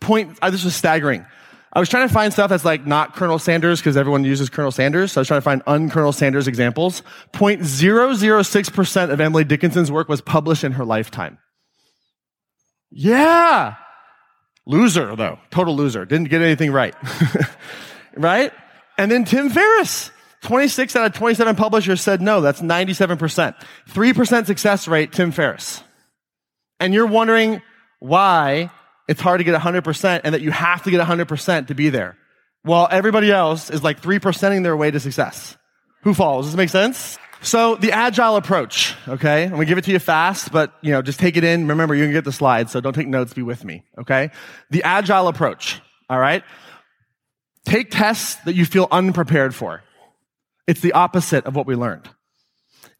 Point, 0.00 0.38
uh, 0.40 0.50
this 0.50 0.64
was 0.64 0.74
staggering. 0.76 1.26
I 1.72 1.80
was 1.80 1.88
trying 1.88 2.08
to 2.08 2.14
find 2.14 2.32
stuff 2.32 2.48
that's 2.48 2.64
like 2.64 2.86
not 2.86 3.14
Colonel 3.14 3.38
Sanders 3.38 3.80
because 3.80 3.96
everyone 3.96 4.24
uses 4.24 4.48
Colonel 4.48 4.70
Sanders. 4.70 5.12
So 5.12 5.20
I 5.20 5.22
was 5.22 5.28
trying 5.28 5.38
to 5.38 5.44
find 5.44 5.62
un-Colonel 5.66 6.12
Sanders 6.12 6.48
examples. 6.48 7.02
0.006% 7.32 9.10
of 9.10 9.20
Emily 9.20 9.44
Dickinson's 9.44 9.92
work 9.92 10.08
was 10.08 10.20
published 10.20 10.64
in 10.64 10.72
her 10.72 10.84
lifetime. 10.84 11.38
Yeah. 12.90 13.74
Loser 14.68 15.16
though. 15.16 15.38
Total 15.50 15.74
loser. 15.74 16.04
Didn't 16.04 16.28
get 16.28 16.42
anything 16.42 16.70
right. 16.70 16.94
right? 18.16 18.52
And 18.98 19.10
then 19.10 19.24
Tim 19.24 19.48
Ferriss. 19.48 20.12
26 20.42 20.94
out 20.94 21.06
of 21.06 21.12
27 21.14 21.56
publishers 21.56 22.00
said 22.00 22.20
no. 22.20 22.40
That's 22.40 22.60
97%. 22.60 23.54
3% 23.90 24.46
success 24.46 24.86
rate, 24.86 25.10
Tim 25.10 25.32
Ferriss. 25.32 25.82
And 26.78 26.94
you're 26.94 27.06
wondering 27.06 27.60
why 27.98 28.70
it's 29.08 29.20
hard 29.20 29.40
to 29.40 29.44
get 29.44 29.60
100% 29.60 30.20
and 30.22 30.34
that 30.34 30.42
you 30.42 30.52
have 30.52 30.84
to 30.84 30.90
get 30.92 31.04
100% 31.04 31.66
to 31.68 31.74
be 31.74 31.88
there. 31.88 32.16
While 32.62 32.86
everybody 32.90 33.32
else 33.32 33.70
is 33.70 33.82
like 33.82 34.00
3%ing 34.00 34.62
their 34.62 34.76
way 34.76 34.90
to 34.90 35.00
success. 35.00 35.56
Who 36.02 36.14
falls? 36.14 36.46
Does 36.46 36.52
this 36.52 36.58
make 36.58 36.68
sense? 36.68 37.18
So 37.42 37.76
the 37.76 37.92
agile 37.92 38.36
approach, 38.36 38.94
okay? 39.06 39.44
I'm 39.44 39.50
gonna 39.50 39.64
give 39.64 39.78
it 39.78 39.84
to 39.84 39.92
you 39.92 39.98
fast, 39.98 40.50
but 40.50 40.72
you 40.82 40.92
know, 40.92 41.02
just 41.02 41.20
take 41.20 41.36
it 41.36 41.44
in. 41.44 41.68
Remember, 41.68 41.94
you 41.94 42.04
can 42.04 42.12
get 42.12 42.24
the 42.24 42.32
slides, 42.32 42.72
so 42.72 42.80
don't 42.80 42.94
take 42.94 43.06
notes, 43.06 43.32
be 43.32 43.42
with 43.42 43.64
me, 43.64 43.84
okay? 43.98 44.30
The 44.70 44.82
agile 44.82 45.28
approach, 45.28 45.80
all 46.10 46.18
right? 46.18 46.42
Take 47.64 47.90
tests 47.90 48.36
that 48.44 48.54
you 48.54 48.64
feel 48.64 48.88
unprepared 48.90 49.54
for. 49.54 49.82
It's 50.66 50.80
the 50.80 50.92
opposite 50.92 51.46
of 51.46 51.54
what 51.54 51.66
we 51.66 51.76
learned. 51.76 52.08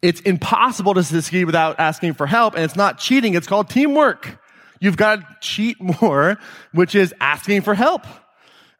It's 0.02 0.20
impossible 0.20 0.94
to 0.94 1.02
succeed 1.02 1.44
without 1.44 1.80
asking 1.80 2.14
for 2.14 2.26
help, 2.26 2.54
and 2.54 2.62
it's 2.62 2.76
not 2.76 2.98
cheating, 2.98 3.34
it's 3.34 3.46
called 3.46 3.68
teamwork. 3.68 4.38
You've 4.80 4.96
got 4.96 5.16
to 5.16 5.36
cheat 5.40 5.76
more, 6.00 6.38
which 6.72 6.94
is 6.94 7.12
asking 7.20 7.62
for 7.62 7.74
help. 7.74 8.06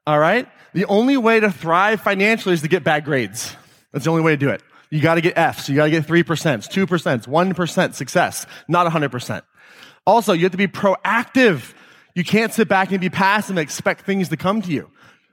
All 0.06 0.18
right? 0.18 0.48
The 0.72 0.84
only 0.84 1.16
way 1.16 1.40
to 1.40 1.50
thrive 1.50 2.00
financially 2.00 2.54
is 2.54 2.62
to 2.62 2.68
get 2.68 2.84
bad 2.84 3.04
grades. 3.04 3.54
That's 3.92 4.04
the 4.04 4.10
only 4.10 4.22
way 4.22 4.32
to 4.32 4.36
do 4.36 4.50
it. 4.50 4.62
You 4.90 5.00
got 5.00 5.16
to 5.16 5.20
get 5.20 5.36
Fs. 5.36 5.68
You 5.68 5.76
got 5.76 5.84
to 5.84 5.90
get 5.90 6.06
3%, 6.06 6.24
2%, 6.24 7.26
1% 7.26 7.94
success, 7.94 8.46
not 8.68 8.90
100%. 8.90 9.42
Also, 10.06 10.32
you 10.32 10.42
have 10.44 10.52
to 10.52 10.58
be 10.58 10.68
proactive. 10.68 11.74
You 12.14 12.24
can't 12.24 12.52
sit 12.52 12.68
back 12.68 12.90
and 12.90 13.00
be 13.00 13.10
passive 13.10 13.50
and 13.50 13.58
expect 13.58 14.06
things 14.06 14.30
to 14.30 14.36
come 14.36 14.62
to 14.62 14.70
you. 14.70 14.90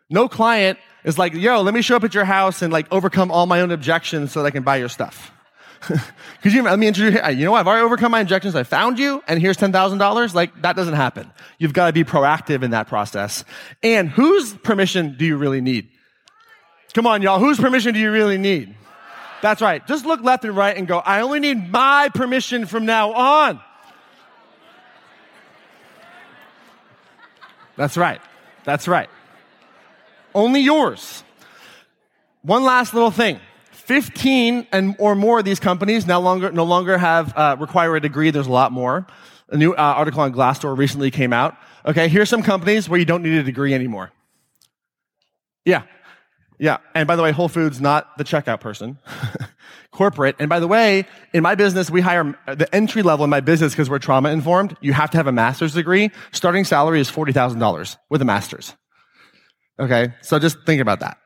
No 0.10 0.28
client 0.28 0.78
is 1.04 1.18
like, 1.18 1.34
yo, 1.34 1.62
let 1.62 1.74
me 1.74 1.82
show 1.82 1.96
up 1.96 2.04
at 2.04 2.14
your 2.14 2.26
house 2.26 2.62
and 2.62 2.74
like 2.74 2.88
overcome 2.92 3.32
all 3.32 3.46
my 3.46 3.62
own 3.62 3.72
objections 3.72 4.32
so 4.32 4.42
that 4.42 4.48
I 4.48 4.52
can 4.52 4.64
buy 4.64 4.78
your 4.78 4.90
stuff. 4.90 5.32
Could 6.42 6.54
you 6.54 6.64
let 6.64 6.80
me 6.80 6.88
introduce 6.88 7.14
you? 7.14 7.34
You 7.34 7.46
know, 7.46 7.54
I've 7.54 7.68
already 7.68 7.84
overcome 7.84 8.12
my 8.12 8.20
objections. 8.20 8.56
I 8.56 8.64
found 8.64 8.98
you, 8.98 9.24
and 9.28 9.40
here's 9.40 9.58
ten 9.58 9.72
thousand 9.72 10.00
dollars. 10.00 10.34
Like 10.34 10.62
that 10.62 10.76
doesn't 10.76 10.96
happen. 10.96 11.32
You've 11.60 11.74
got 11.74 11.88
to 11.88 11.94
be 11.94 12.04
proactive 12.04 12.64
in 12.64 12.72
that 12.72 12.88
process. 12.88 13.46
And 13.84 14.10
whose 14.10 14.54
permission 14.54 15.16
do 15.18 15.26
you 15.26 15.38
really 15.38 15.62
need? 15.62 15.90
Come 16.94 17.06
on, 17.06 17.22
y'all. 17.22 17.40
Whose 17.40 17.60
permission 17.60 17.94
do 17.94 18.00
you 18.00 18.12
really 18.12 18.38
need? 18.38 18.76
That's 19.42 19.62
right. 19.62 19.86
Just 19.86 20.06
look 20.06 20.22
left 20.22 20.44
and 20.46 20.56
right 20.56 20.76
and 20.76 20.88
go. 20.88 21.00
I 21.00 21.22
only 21.22 21.40
need 21.40 21.72
my 21.72 22.10
permission 22.14 22.66
from 22.66 22.86
now 22.86 23.14
on. 23.14 23.60
That's 27.76 27.98
right. 27.98 28.22
That's 28.64 28.88
right. 28.88 29.10
Only 30.34 30.62
yours. 30.62 31.24
One 32.42 32.64
last 32.64 32.94
little 32.94 33.12
thing. 33.12 33.40
15 33.72 34.68
and 34.72 34.96
or 34.98 35.16
more 35.16 35.40
of 35.40 35.46
these 35.46 35.60
companies 35.60 36.08
no 36.08 36.20
longer, 36.20 36.52
no 36.52 36.64
longer 36.64 36.98
have, 36.98 37.36
uh, 37.38 37.56
require 37.60 37.96
a 37.96 38.02
degree. 38.02 38.32
There's 38.32 38.48
a 38.48 38.52
lot 38.52 38.72
more. 38.72 39.06
A 39.50 39.58
new 39.58 39.74
uh, 39.74 39.76
article 39.76 40.22
on 40.22 40.34
Glassdoor 40.34 40.76
recently 40.76 41.12
came 41.12 41.32
out. 41.32 41.56
Okay, 41.86 42.08
here's 42.08 42.30
some 42.30 42.42
companies 42.42 42.90
where 42.90 43.00
you 43.00 43.06
don't 43.06 43.22
need 43.22 43.36
a 43.36 43.44
degree 43.44 43.76
anymore. 43.76 44.12
Yeah. 45.66 45.84
Yeah. 46.58 46.78
And 46.94 47.08
by 47.08 47.16
the 47.16 47.24
way, 47.24 47.32
Whole 47.32 47.50
Foods, 47.50 47.82
not 47.82 48.18
the 48.18 48.24
checkout 48.24 48.62
person. 48.62 48.98
Corporate. 49.92 50.36
And 50.40 50.50
by 50.50 50.60
the 50.60 50.68
way, 50.68 51.06
in 51.34 51.44
my 51.44 51.56
business, 51.56 51.90
we 51.90 52.02
hire 52.02 52.38
the 52.46 52.74
entry 52.74 53.02
level 53.02 53.24
in 53.24 53.30
my 53.30 53.42
business 53.42 53.74
because 53.74 53.90
we're 53.90 54.00
trauma 54.00 54.30
informed. 54.30 54.76
You 54.82 54.94
have 54.94 55.12
to 55.12 55.18
have 55.18 55.28
a 55.28 55.32
master's 55.32 55.74
degree. 55.74 56.12
Starting 56.32 56.64
salary 56.64 57.00
is 57.00 57.10
$40,000 57.10 57.98
with 58.10 58.22
a 58.22 58.26
master's. 58.26 58.76
Okay. 59.80 60.14
So 60.22 60.40
just 60.40 60.58
think 60.66 60.82
about 60.82 61.02
that. 61.02 61.18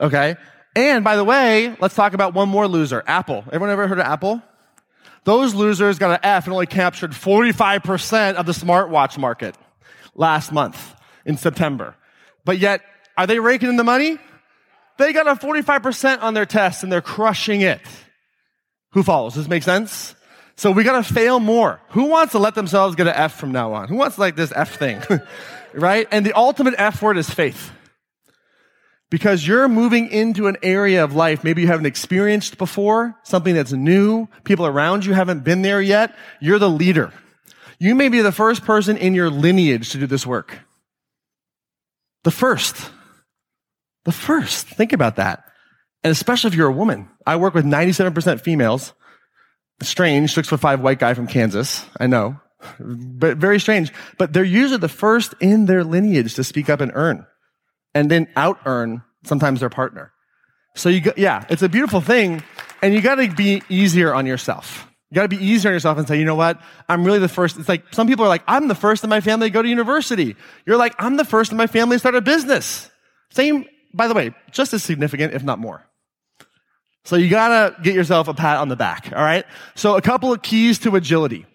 Okay. 0.00 0.36
And 0.76 1.02
by 1.02 1.16
the 1.16 1.24
way, 1.24 1.74
let's 1.80 1.94
talk 1.94 2.12
about 2.12 2.34
one 2.34 2.48
more 2.48 2.68
loser, 2.68 3.02
Apple. 3.06 3.44
Everyone 3.46 3.70
ever 3.70 3.88
heard 3.88 3.98
of 3.98 4.06
Apple? 4.06 4.42
Those 5.24 5.54
losers 5.54 5.98
got 5.98 6.12
an 6.12 6.20
F 6.22 6.44
and 6.44 6.52
only 6.52 6.66
captured 6.66 7.10
45% 7.10 8.34
of 8.34 8.46
the 8.46 8.52
smartwatch 8.52 9.18
market 9.18 9.56
last 10.14 10.52
month 10.52 10.94
in 11.24 11.36
September. 11.36 11.96
But 12.44 12.58
yet, 12.58 12.82
are 13.16 13.26
they 13.26 13.40
raking 13.40 13.68
in 13.70 13.76
the 13.76 13.84
money? 13.84 14.18
They 14.98 15.12
got 15.12 15.26
a 15.26 15.34
45% 15.34 16.22
on 16.22 16.34
their 16.34 16.46
test 16.46 16.82
and 16.82 16.90
they're 16.90 17.02
crushing 17.02 17.60
it. 17.60 17.80
Who 18.92 19.02
follows? 19.02 19.34
Does 19.34 19.44
this 19.44 19.50
make 19.50 19.62
sense? 19.62 20.14
So 20.56 20.70
we 20.70 20.84
gotta 20.84 21.02
fail 21.02 21.38
more. 21.38 21.80
Who 21.90 22.04
wants 22.04 22.32
to 22.32 22.38
let 22.38 22.54
themselves 22.54 22.96
get 22.96 23.06
an 23.06 23.14
F 23.14 23.38
from 23.38 23.52
now 23.52 23.74
on? 23.74 23.88
Who 23.88 23.96
wants 23.96 24.16
like 24.16 24.36
this 24.36 24.52
F 24.56 24.78
thing? 24.78 25.02
right? 25.74 26.08
And 26.10 26.24
the 26.24 26.32
ultimate 26.32 26.74
F 26.78 27.02
word 27.02 27.18
is 27.18 27.28
faith 27.28 27.70
because 29.10 29.46
you're 29.46 29.68
moving 29.68 30.08
into 30.08 30.46
an 30.46 30.56
area 30.62 31.04
of 31.04 31.14
life 31.14 31.44
maybe 31.44 31.62
you 31.62 31.68
haven't 31.68 31.86
experienced 31.86 32.58
before, 32.58 33.14
something 33.22 33.54
that's 33.54 33.72
new, 33.72 34.28
people 34.44 34.66
around 34.66 35.04
you 35.04 35.12
haven't 35.12 35.44
been 35.44 35.62
there 35.62 35.80
yet. 35.80 36.16
You're 36.40 36.58
the 36.58 36.70
leader. 36.70 37.12
You 37.78 37.94
may 37.94 38.08
be 38.08 38.22
the 38.22 38.32
first 38.32 38.64
person 38.64 38.96
in 38.96 39.14
your 39.14 39.28
lineage 39.28 39.90
to 39.90 39.98
do 39.98 40.06
this 40.06 40.26
work. 40.26 40.58
The 42.24 42.30
first. 42.30 42.90
The 44.06 44.12
first. 44.12 44.68
Think 44.68 44.92
about 44.92 45.16
that. 45.16 45.44
And 46.02 46.12
especially 46.12 46.48
if 46.48 46.54
you're 46.54 46.68
a 46.68 46.72
woman. 46.72 47.10
I 47.26 47.36
work 47.36 47.54
with 47.54 47.64
97% 47.64 48.40
females. 48.40 48.94
Strange, 49.82 50.32
six 50.32 50.48
foot 50.48 50.60
five 50.60 50.80
white 50.80 51.00
guy 51.00 51.12
from 51.12 51.26
Kansas. 51.26 51.84
I 52.00 52.06
know. 52.06 52.40
But 52.78 53.36
very 53.36 53.60
strange. 53.60 53.92
But 54.16 54.32
they're 54.32 54.44
usually 54.44 54.78
the 54.78 54.88
first 54.88 55.34
in 55.40 55.66
their 55.66 55.84
lineage 55.84 56.34
to 56.36 56.44
speak 56.44 56.70
up 56.70 56.80
and 56.80 56.92
earn 56.94 57.26
and 57.94 58.10
then 58.10 58.28
out 58.36 58.60
earn 58.64 59.02
sometimes 59.24 59.60
their 59.60 59.70
partner. 59.70 60.12
So 60.76 60.88
you 60.88 61.00
got, 61.00 61.18
yeah, 61.18 61.44
it's 61.50 61.62
a 61.62 61.68
beautiful 61.68 62.00
thing. 62.00 62.42
And 62.82 62.94
you 62.94 63.00
gotta 63.00 63.28
be 63.28 63.62
easier 63.68 64.14
on 64.14 64.24
yourself. 64.24 64.86
You 65.10 65.16
gotta 65.16 65.28
be 65.28 65.44
easier 65.44 65.70
on 65.70 65.74
yourself 65.74 65.98
and 65.98 66.06
say, 66.06 66.18
you 66.18 66.24
know 66.24 66.34
what? 66.36 66.60
I'm 66.88 67.04
really 67.04 67.18
the 67.18 67.28
first. 67.28 67.58
It's 67.58 67.68
like 67.68 67.92
some 67.92 68.06
people 68.06 68.24
are 68.24 68.28
like, 68.28 68.44
I'm 68.46 68.68
the 68.68 68.74
first 68.74 69.02
in 69.02 69.10
my 69.10 69.20
family 69.20 69.48
to 69.48 69.52
go 69.52 69.62
to 69.62 69.68
university. 69.68 70.36
You're 70.64 70.76
like, 70.76 70.94
I'm 70.98 71.16
the 71.16 71.24
first 71.24 71.50
in 71.50 71.56
my 71.56 71.66
family 71.66 71.96
to 71.96 71.98
start 71.98 72.14
a 72.14 72.20
business. 72.20 72.90
Same, 73.30 73.66
by 73.96 74.08
the 74.08 74.14
way, 74.14 74.32
just 74.52 74.72
as 74.74 74.82
significant, 74.82 75.34
if 75.34 75.42
not 75.42 75.58
more. 75.58 75.86
So 77.04 77.16
you 77.16 77.28
gotta 77.28 77.80
get 77.82 77.94
yourself 77.94 78.28
a 78.28 78.34
pat 78.34 78.58
on 78.58 78.68
the 78.68 78.76
back, 78.76 79.12
all 79.14 79.22
right? 79.22 79.44
So 79.74 79.96
a 79.96 80.02
couple 80.02 80.32
of 80.32 80.42
keys 80.42 80.78
to 80.80 80.96
agility. 80.96 81.46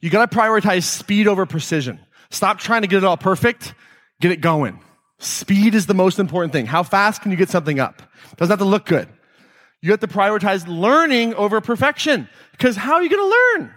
You 0.00 0.10
gotta 0.10 0.34
prioritize 0.34 0.82
speed 0.84 1.26
over 1.26 1.46
precision. 1.46 2.00
Stop 2.30 2.58
trying 2.58 2.82
to 2.82 2.88
get 2.88 2.98
it 2.98 3.04
all 3.04 3.16
perfect. 3.16 3.74
Get 4.20 4.32
it 4.32 4.40
going. 4.40 4.80
Speed 5.18 5.74
is 5.74 5.86
the 5.86 5.94
most 5.94 6.18
important 6.18 6.52
thing. 6.52 6.66
How 6.66 6.82
fast 6.82 7.22
can 7.22 7.30
you 7.30 7.36
get 7.36 7.48
something 7.48 7.80
up? 7.80 8.02
Doesn't 8.36 8.52
have 8.52 8.58
to 8.58 8.64
look 8.64 8.86
good. 8.86 9.08
You 9.80 9.90
have 9.92 10.00
to 10.00 10.08
prioritize 10.08 10.66
learning 10.66 11.34
over 11.34 11.60
perfection. 11.60 12.28
Because 12.52 12.76
how 12.76 12.94
are 12.94 13.02
you 13.02 13.08
to 13.08 13.60
learn? 13.60 13.74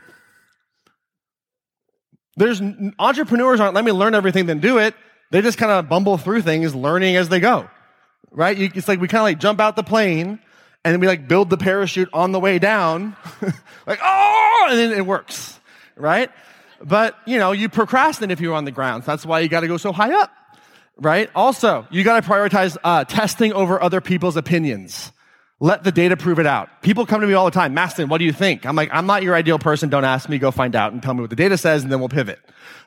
There's 2.38 2.62
entrepreneurs 2.98 3.60
aren't 3.60 3.76
let 3.76 3.86
me 3.86 3.92
learn 3.92 4.16
everything 4.16 4.46
then 4.46 4.60
do 4.60 4.78
it. 4.80 4.96
They 5.32 5.42
just 5.42 5.58
kind 5.58 5.72
of 5.72 5.90
bumble 5.90 6.18
through 6.18 6.44
things, 6.44 6.76
learning 6.76 7.16
as 7.16 7.30
they 7.30 7.40
go. 7.40 7.70
Right? 8.30 8.58
You, 8.58 8.70
it's 8.74 8.88
like 8.88 9.02
we 9.02 9.08
kind 9.08 9.22
of 9.22 9.24
like 9.24 9.40
jump 9.40 9.60
out 9.60 9.76
the 9.76 9.84
plane 9.84 10.40
and 10.84 10.94
then 10.94 11.00
we 11.00 11.08
like 11.08 11.28
build 11.28 11.50
the 11.50 11.58
parachute 11.58 12.10
on 12.14 12.32
the 12.32 12.40
way 12.40 12.60
down. 12.60 13.16
like, 13.88 14.00
oh, 14.04 14.68
and 14.70 14.78
then 14.78 14.92
it 14.92 15.06
works. 15.06 15.60
Right? 15.96 16.30
But, 16.84 17.16
you 17.26 17.40
know, 17.40 17.52
you 17.52 17.70
procrastinate 17.70 18.32
if 18.32 18.40
you're 18.40 18.56
on 18.56 18.66
the 18.66 18.72
ground. 18.72 19.04
So 19.04 19.12
that's 19.12 19.26
why 19.26 19.40
you 19.40 19.50
got 19.50 19.62
to 19.62 19.68
go 19.68 19.78
so 19.78 19.92
high 19.92 20.14
up 20.14 20.32
right? 21.02 21.30
Also, 21.36 21.88
you 21.90 22.04
got 22.04 22.24
to 22.24 22.30
prioritize 22.30 22.78
uh, 22.84 23.04
testing 23.04 23.52
over 23.54 23.82
other 23.82 24.00
people's 24.00 24.38
opinions. 24.38 25.12
Let 25.64 25.84
the 25.84 25.92
data 25.92 26.18
prove 26.18 26.40
it 26.40 26.48
out. 26.48 26.82
People 26.82 27.06
come 27.06 27.22
to 27.22 27.28
me 27.28 27.34
all 27.34 27.46
the 27.46 27.52
time, 27.52 27.76
Mastin, 27.76 28.10
what 28.10 28.18
do 28.18 28.26
you 28.26 28.34
think? 28.34 28.66
I'm 28.66 28.76
like, 28.76 28.90
I'm 28.92 29.06
not 29.06 29.22
your 29.22 29.36
ideal 29.36 29.60
person. 29.60 29.90
Don't 29.90 30.04
ask 30.04 30.28
me. 30.28 30.40
Go 30.40 30.50
find 30.50 30.76
out 30.76 30.92
and 30.92 31.04
tell 31.04 31.14
me 31.14 31.22
what 31.22 31.30
the 31.30 31.36
data 31.36 31.56
says, 31.56 31.84
and 31.84 31.92
then 31.92 32.00
we'll 32.00 32.10
pivot. 32.10 32.40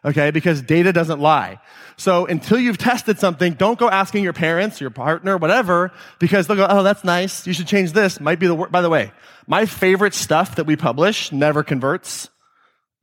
Okay? 0.05 0.33
Because 0.33 0.61
data 0.61 0.93
doesn't 0.93 1.21
lie. 1.21 1.61
So 1.97 2.27
until 2.27 2.59
you've 2.59 2.77
tested 2.77 3.21
something, 3.21 3.53
don't 3.53 3.79
go 3.79 3.89
asking 3.89 4.25
your 4.25 4.33
parents, 4.33 4.81
your 4.81 4.91
partner, 4.91 5.37
whatever, 5.37 5.93
because 6.19 6.49
they'll 6.49 6.57
go, 6.57 6.67
oh, 6.69 6.83
that's 6.83 7.05
nice. 7.05 7.47
You 7.47 7.53
should 7.53 7.69
change 7.69 7.93
this. 7.93 8.19
Might 8.19 8.41
be 8.41 8.49
the 8.49 8.57
word. 8.57 8.73
By 8.73 8.81
the 8.81 8.91
way, 8.91 9.13
my 9.47 9.67
favorite 9.67 10.13
stuff 10.13 10.57
that 10.57 10.65
we 10.65 10.75
publish 10.75 11.31
never 11.31 11.63
converts. 11.63 12.29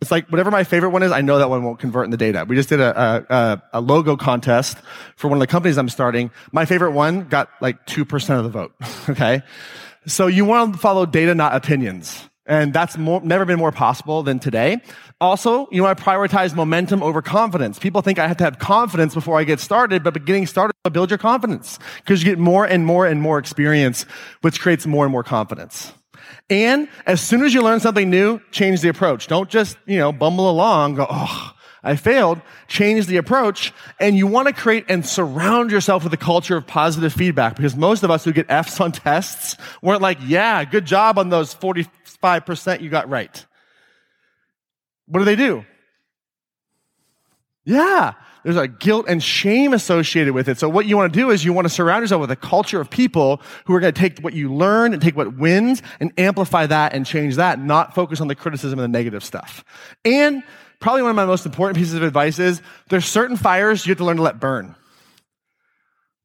It's 0.02 0.10
like 0.10 0.28
whatever 0.30 0.50
my 0.50 0.64
favorite 0.64 0.90
one 0.90 1.04
is, 1.04 1.12
I 1.12 1.22
know 1.22 1.38
that 1.38 1.50
one 1.50 1.64
won't 1.64 1.78
convert 1.78 2.06
in 2.06 2.12
the 2.12 2.18
data. 2.18 2.44
We 2.48 2.56
just 2.56 2.70
did 2.70 2.80
a, 2.80 3.26
a, 3.30 3.62
a, 3.74 3.82
logo 3.82 4.18
contest 4.18 4.80
for 5.16 5.28
one 5.28 5.38
of 5.38 5.40
the 5.40 5.48
companies 5.48 5.78
I'm 5.78 5.90
starting. 5.90 6.32
My 6.52 6.66
favorite 6.66 6.92
one 6.92 7.28
got 7.28 7.50
like 7.62 7.86
2% 7.86 8.38
of 8.38 8.44
the 8.44 8.50
vote. 8.50 8.74
okay. 9.10 9.44
So 10.08 10.26
you 10.26 10.44
want 10.44 10.74
to 10.74 10.80
follow 10.80 11.06
data, 11.06 11.36
not 11.36 11.54
opinions. 11.54 12.28
And 12.48 12.74
that's 12.74 12.98
more, 12.98 13.22
never 13.22 13.46
been 13.46 13.60
more 13.60 13.72
possible 13.72 14.24
than 14.24 14.40
today. 14.40 14.82
Also, 15.22 15.68
you 15.72 15.84
want 15.84 15.96
to 15.96 16.04
prioritize 16.04 16.56
momentum 16.56 17.04
over 17.04 17.22
confidence. 17.22 17.78
People 17.78 18.02
think 18.02 18.18
I 18.18 18.28
have 18.28 18.38
to 18.38 18.44
have 18.44 18.58
confidence 18.58 19.14
before 19.14 19.38
I 19.40 19.44
get 19.44 19.60
started, 19.60 20.04
but 20.04 20.26
getting 20.26 20.48
started 20.48 20.74
will 20.84 20.92
build 20.92 21.12
your 21.12 21.20
confidence 21.20 21.78
because 21.98 22.24
you 22.24 22.32
get 22.32 22.40
more 22.40 22.66
and 22.66 22.88
more 22.88 23.06
and 23.06 23.22
more 23.22 23.38
experience, 23.38 24.08
which 24.42 24.60
creates 24.60 24.88
more 24.88 25.06
and 25.06 25.12
more 25.12 25.24
confidence. 25.24 25.94
And 26.50 26.90
as 27.06 27.22
soon 27.22 27.44
as 27.44 27.54
you 27.54 27.62
learn 27.62 27.80
something 27.80 28.10
new, 28.10 28.42
change 28.52 28.82
the 28.82 28.90
approach. 28.90 29.28
Don't 29.28 29.50
just, 29.50 29.78
you 29.86 29.98
know, 29.98 30.12
bumble 30.12 30.50
along, 30.50 30.96
go, 30.96 31.08
oh, 31.10 31.54
I 31.84 31.96
failed. 31.96 32.42
Change 32.68 33.08
the 33.08 33.18
approach. 33.18 33.74
And 34.00 34.18
you 34.18 34.28
want 34.28 34.48
to 34.48 34.54
create 34.54 34.86
and 34.90 35.06
surround 35.06 35.72
yourself 35.72 36.04
with 36.04 36.14
a 36.14 36.18
culture 36.18 36.58
of 36.58 36.68
positive 36.68 37.14
feedback 37.14 37.56
because 37.56 37.76
most 37.76 38.04
of 38.04 38.12
us 38.12 38.24
who 38.24 38.34
get 38.34 38.48
F's 38.50 38.80
on 38.80 38.92
tests 38.92 39.58
weren't 39.82 40.02
like, 40.02 40.20
yeah, 40.26 40.64
good 40.66 40.86
job 40.86 41.18
on 41.18 41.30
those 41.30 41.56
45% 41.56 42.82
you 42.82 42.90
got 42.90 43.10
right. 43.10 43.46
What 45.08 45.20
do 45.20 45.26
they 45.26 45.36
do? 45.36 45.66
Yeah, 47.64 48.14
there's 48.44 48.58
a 48.58 48.68
guilt 48.68 49.06
and 49.08 49.22
shame 49.22 49.74
associated 49.74 50.34
with 50.34 50.50
it. 50.50 50.58
So 50.58 50.68
what 50.68 50.86
you 50.86 50.98
want 50.98 51.14
to 51.14 51.20
do 51.20 51.30
is 51.30 51.46
you 51.46 51.54
want 51.54 51.66
to 51.66 51.74
surround 51.74 52.02
yourself 52.02 52.22
with 52.22 52.32
a 52.32 52.36
culture 52.36 52.82
of 52.82 52.90
people 52.90 53.42
who 53.66 53.76
are 53.76 53.80
going 53.80 53.94
to 53.94 54.00
take 54.00 54.20
what 54.20 54.34
you 54.34 54.54
learn 54.54 54.94
and 54.94 55.02
take 55.02 55.16
what 55.16 55.38
wins 55.38 55.82
and 56.00 56.12
amplify 56.18 56.66
that 56.66 56.94
and 56.94 57.06
change 57.06 57.36
that, 57.36 57.60
not 57.60 57.94
focus 57.94 58.20
on 58.20 58.28
the 58.28 58.36
criticism 58.36 58.80
and 58.80 58.84
the 58.84 58.98
negative 58.98 59.24
stuff. 59.24 59.64
And 60.04 60.44
probably 60.80 61.04
one 61.04 61.12
of 61.12 61.16
my 61.16 61.26
most 61.26 61.46
important 61.46 61.78
pieces 61.78 61.94
of 61.94 62.04
advice 62.04 62.40
is 62.40 62.62
there's 62.90 63.06
certain 63.06 63.38
fires 63.38 63.86
you 63.86 63.92
have 63.92 64.00
to 64.00 64.06
learn 64.06 64.18
to 64.18 64.24
let 64.24 64.40
burn. 64.40 64.76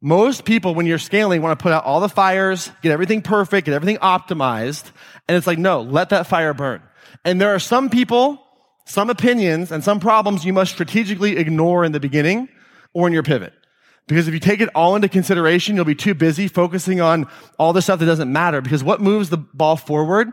Most 0.00 0.44
people, 0.44 0.75
when 0.75 0.87
you're 0.87 0.99
scaling, 0.99 1.42
want 1.42 1.58
to 1.58 1.62
put 1.62 1.73
out 1.73 1.85
all 1.85 2.00
the 2.00 2.08
fires, 2.08 2.70
get 2.82 2.92
everything 2.92 3.23
perfect, 3.23 3.66
get 3.66 3.75
everything 3.75 3.96
optimized. 3.99 4.90
And 5.26 5.37
it's 5.37 5.46
like, 5.46 5.58
no, 5.58 5.80
let 5.80 6.11
that 6.11 6.26
fire 6.26 6.54
burn. 6.54 6.82
And 7.25 7.40
there 7.40 7.54
are 7.54 7.58
some 7.58 7.90
people 7.90 8.45
some 8.87 9.11
opinions 9.11 9.71
and 9.71 9.85
some 9.85 10.00
problems 10.00 10.45
you 10.45 10.52
must 10.52 10.73
strategically 10.73 11.37
ignore 11.37 11.85
in 11.85 11.93
the 11.93 12.00
beginning 12.00 12.49
or 12.95 13.07
in 13.07 13.12
your 13.12 13.23
pivot. 13.23 13.52
Because 14.07 14.28
if 14.28 14.35
you 14.35 14.40
take 14.40 14.61
it 14.61 14.69
all 14.75 14.95
into 14.95 15.09
consideration, 15.09 15.75
you'll 15.75 15.85
be 15.85 15.97
too 15.97 16.14
busy 16.14 16.47
focusing 16.47 17.00
on 17.00 17.26
all 17.59 17.73
the 17.73 17.83
stuff 17.83 17.99
that 17.99 18.07
doesn't 18.07 18.33
matter. 18.33 18.61
Because 18.61 18.85
what 18.85 19.00
moves 19.00 19.28
the 19.28 19.37
ball 19.37 19.76
forward 19.76 20.33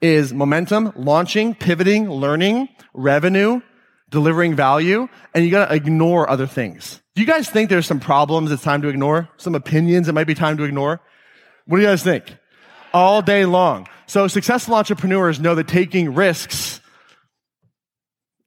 is 0.00 0.32
momentum, 0.32 0.92
launching, 0.96 1.54
pivoting, 1.54 2.08
learning, 2.08 2.70
revenue, 2.94 3.60
delivering 4.08 4.56
value, 4.56 5.06
and 5.34 5.44
you 5.44 5.50
gotta 5.50 5.74
ignore 5.74 6.28
other 6.28 6.46
things. 6.46 7.02
Do 7.14 7.20
you 7.20 7.26
guys 7.26 7.50
think 7.50 7.68
there's 7.68 7.86
some 7.86 8.00
problems 8.00 8.50
it's 8.50 8.62
time 8.62 8.80
to 8.80 8.88
ignore? 8.88 9.28
Some 9.36 9.54
opinions 9.54 10.08
it 10.08 10.14
might 10.14 10.26
be 10.26 10.34
time 10.34 10.56
to 10.56 10.64
ignore? 10.64 11.00
What 11.66 11.76
do 11.76 11.82
you 11.82 11.88
guys 11.88 12.02
think? 12.02 12.34
All 12.94 13.20
day 13.20 13.44
long. 13.44 13.86
So 14.06 14.26
successful 14.26 14.74
entrepreneurs 14.74 15.38
know 15.38 15.54
that 15.54 15.68
taking 15.68 16.14
risks 16.14 16.79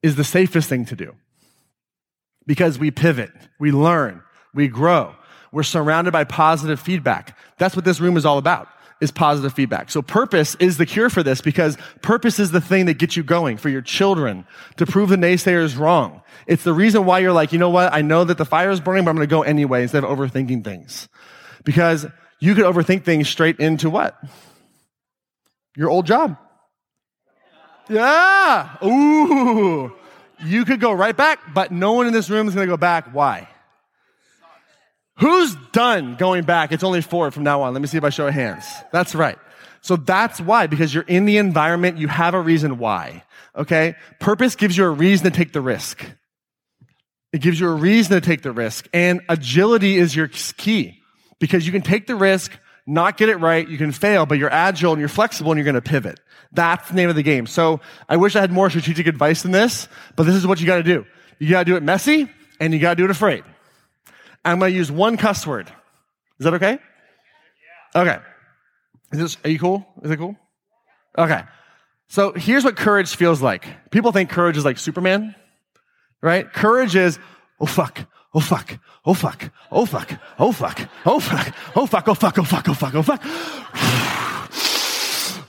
is 0.04 0.16
the 0.16 0.22
safest 0.22 0.68
thing 0.68 0.84
to 0.84 0.94
do 0.94 1.14
because 2.46 2.78
we 2.78 2.90
pivot, 2.90 3.32
we 3.58 3.72
learn, 3.72 4.22
we 4.52 4.68
grow. 4.68 5.14
We're 5.50 5.62
surrounded 5.62 6.12
by 6.12 6.24
positive 6.24 6.78
feedback. 6.78 7.38
That's 7.56 7.74
what 7.74 7.86
this 7.86 8.00
room 8.00 8.18
is 8.18 8.26
all 8.26 8.36
about 8.36 8.68
is 9.00 9.10
positive 9.10 9.54
feedback. 9.54 9.90
So 9.90 10.02
purpose 10.02 10.56
is 10.56 10.76
the 10.76 10.84
cure 10.84 11.08
for 11.08 11.22
this 11.22 11.40
because 11.40 11.78
purpose 12.02 12.38
is 12.38 12.50
the 12.50 12.60
thing 12.60 12.84
that 12.84 12.98
gets 12.98 13.16
you 13.16 13.22
going 13.22 13.56
for 13.56 13.70
your 13.70 13.80
children 13.80 14.46
to 14.76 14.84
prove 14.84 15.08
the 15.08 15.16
naysayers 15.16 15.78
wrong. 15.78 16.20
It's 16.46 16.64
the 16.64 16.74
reason 16.74 17.06
why 17.06 17.20
you're 17.20 17.32
like, 17.32 17.54
you 17.54 17.58
know 17.58 17.70
what? 17.70 17.92
I 17.92 18.02
know 18.02 18.24
that 18.24 18.36
the 18.36 18.44
fire 18.44 18.70
is 18.70 18.80
burning, 18.80 19.04
but 19.04 19.10
I'm 19.10 19.16
going 19.16 19.26
to 19.26 19.34
go 19.34 19.42
anyway 19.42 19.82
instead 19.82 20.04
of 20.04 20.10
overthinking 20.10 20.64
things. 20.64 21.08
Because 21.64 22.04
you 22.40 22.54
could 22.54 22.64
overthink 22.64 23.04
things 23.04 23.26
straight 23.26 23.58
into 23.58 23.88
what? 23.88 24.22
Your 25.76 25.88
old 25.88 26.06
job. 26.06 26.36
Yeah. 27.88 28.76
Ooh. 28.84 29.92
You 30.44 30.64
could 30.64 30.80
go 30.80 30.92
right 30.92 31.16
back, 31.16 31.54
but 31.54 31.70
no 31.72 31.92
one 31.92 32.06
in 32.06 32.12
this 32.12 32.28
room 32.28 32.48
is 32.48 32.54
going 32.54 32.66
to 32.66 32.72
go 32.72 32.76
back. 32.76 33.14
Why? 33.14 33.48
Who's 35.18 35.54
done 35.72 36.16
going 36.16 36.44
back? 36.44 36.72
It's 36.72 36.82
only 36.82 37.00
four 37.00 37.30
from 37.30 37.44
now 37.44 37.62
on. 37.62 37.72
Let 37.72 37.80
me 37.80 37.88
see 37.88 37.98
if 37.98 38.04
I 38.04 38.10
show 38.10 38.28
hands. 38.30 38.66
That's 38.92 39.14
right. 39.14 39.38
So 39.80 39.96
that's 39.96 40.40
why, 40.40 40.66
because 40.66 40.92
you're 40.94 41.04
in 41.04 41.24
the 41.24 41.36
environment, 41.36 41.98
you 41.98 42.08
have 42.08 42.34
a 42.34 42.40
reason 42.40 42.78
why. 42.78 43.22
Okay? 43.54 43.94
Purpose 44.18 44.56
gives 44.56 44.76
you 44.76 44.84
a 44.84 44.90
reason 44.90 45.30
to 45.30 45.36
take 45.36 45.52
the 45.52 45.60
risk. 45.60 46.04
It 47.32 47.40
gives 47.40 47.60
you 47.60 47.68
a 47.68 47.74
reason 47.74 48.20
to 48.20 48.20
take 48.20 48.42
the 48.42 48.52
risk. 48.52 48.88
And 48.92 49.20
agility 49.28 49.98
is 49.98 50.16
your 50.16 50.28
key 50.28 51.00
because 51.38 51.66
you 51.66 51.72
can 51.72 51.82
take 51.82 52.06
the 52.06 52.14
risk, 52.14 52.52
not 52.86 53.16
get 53.16 53.28
it 53.28 53.36
right, 53.36 53.66
you 53.66 53.78
can 53.78 53.92
fail, 53.92 54.26
but 54.26 54.38
you're 54.38 54.52
agile 54.52 54.92
and 54.92 55.00
you're 55.00 55.08
flexible 55.08 55.52
and 55.52 55.58
you're 55.58 55.64
going 55.64 55.74
to 55.74 55.82
pivot. 55.82 56.20
That's 56.52 56.88
the 56.88 56.94
name 56.94 57.08
of 57.08 57.16
the 57.16 57.22
game. 57.22 57.46
So 57.46 57.80
I 58.08 58.16
wish 58.16 58.36
I 58.36 58.40
had 58.40 58.52
more 58.52 58.68
strategic 58.70 59.06
advice 59.06 59.42
than 59.42 59.52
this, 59.52 59.88
but 60.16 60.24
this 60.24 60.34
is 60.34 60.46
what 60.46 60.60
you 60.60 60.66
got 60.66 60.76
to 60.76 60.82
do. 60.82 61.06
You 61.38 61.50
got 61.50 61.60
to 61.60 61.64
do 61.64 61.76
it 61.76 61.82
messy 61.82 62.28
and 62.60 62.72
you 62.72 62.78
got 62.78 62.90
to 62.90 62.96
do 62.96 63.04
it 63.04 63.10
afraid. 63.10 63.44
I'm 64.44 64.58
going 64.58 64.72
to 64.72 64.76
use 64.76 64.92
one 64.92 65.16
cuss 65.16 65.46
word. 65.46 65.68
Is 66.38 66.44
that 66.44 66.54
okay? 66.54 66.78
Okay. 67.94 68.18
Is 69.12 69.18
this, 69.18 69.36
are 69.44 69.50
you 69.50 69.58
cool? 69.58 69.86
Is 70.02 70.10
it 70.10 70.16
cool? 70.16 70.36
Okay. 71.16 71.42
So 72.08 72.32
here's 72.32 72.64
what 72.64 72.76
courage 72.76 73.16
feels 73.16 73.40
like. 73.40 73.66
People 73.90 74.12
think 74.12 74.30
courage 74.30 74.56
is 74.56 74.64
like 74.64 74.78
Superman, 74.78 75.34
right? 76.20 76.52
Courage 76.52 76.96
is, 76.96 77.18
oh 77.60 77.66
fuck, 77.66 78.06
oh 78.34 78.40
fuck, 78.40 78.78
oh 79.04 79.14
fuck, 79.14 79.50
oh 79.70 79.86
fuck, 79.86 80.10
oh 80.38 80.52
fuck, 80.52 80.88
oh 81.06 81.20
fuck, 81.20 81.54
oh 81.76 81.86
fuck, 81.86 82.08
oh 82.08 82.14
fuck, 82.14 82.38
oh 82.38 82.44
fuck, 82.44 82.68
oh 82.68 82.74
fuck, 82.74 82.94
oh 82.94 83.02
fuck. 83.02 83.22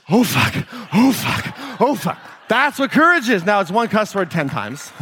Oh 0.08 0.22
fuck, 0.22 0.54
oh 0.92 1.12
fuck, 1.12 1.80
oh 1.80 1.94
fuck. 1.96 2.18
That's 2.48 2.78
what 2.78 2.92
courage 2.92 3.28
is. 3.28 3.44
Now 3.44 3.58
it's 3.60 3.72
one 3.72 3.88
cuss 3.88 4.14
word 4.14 4.30
10 4.30 4.48
times. 4.48 4.92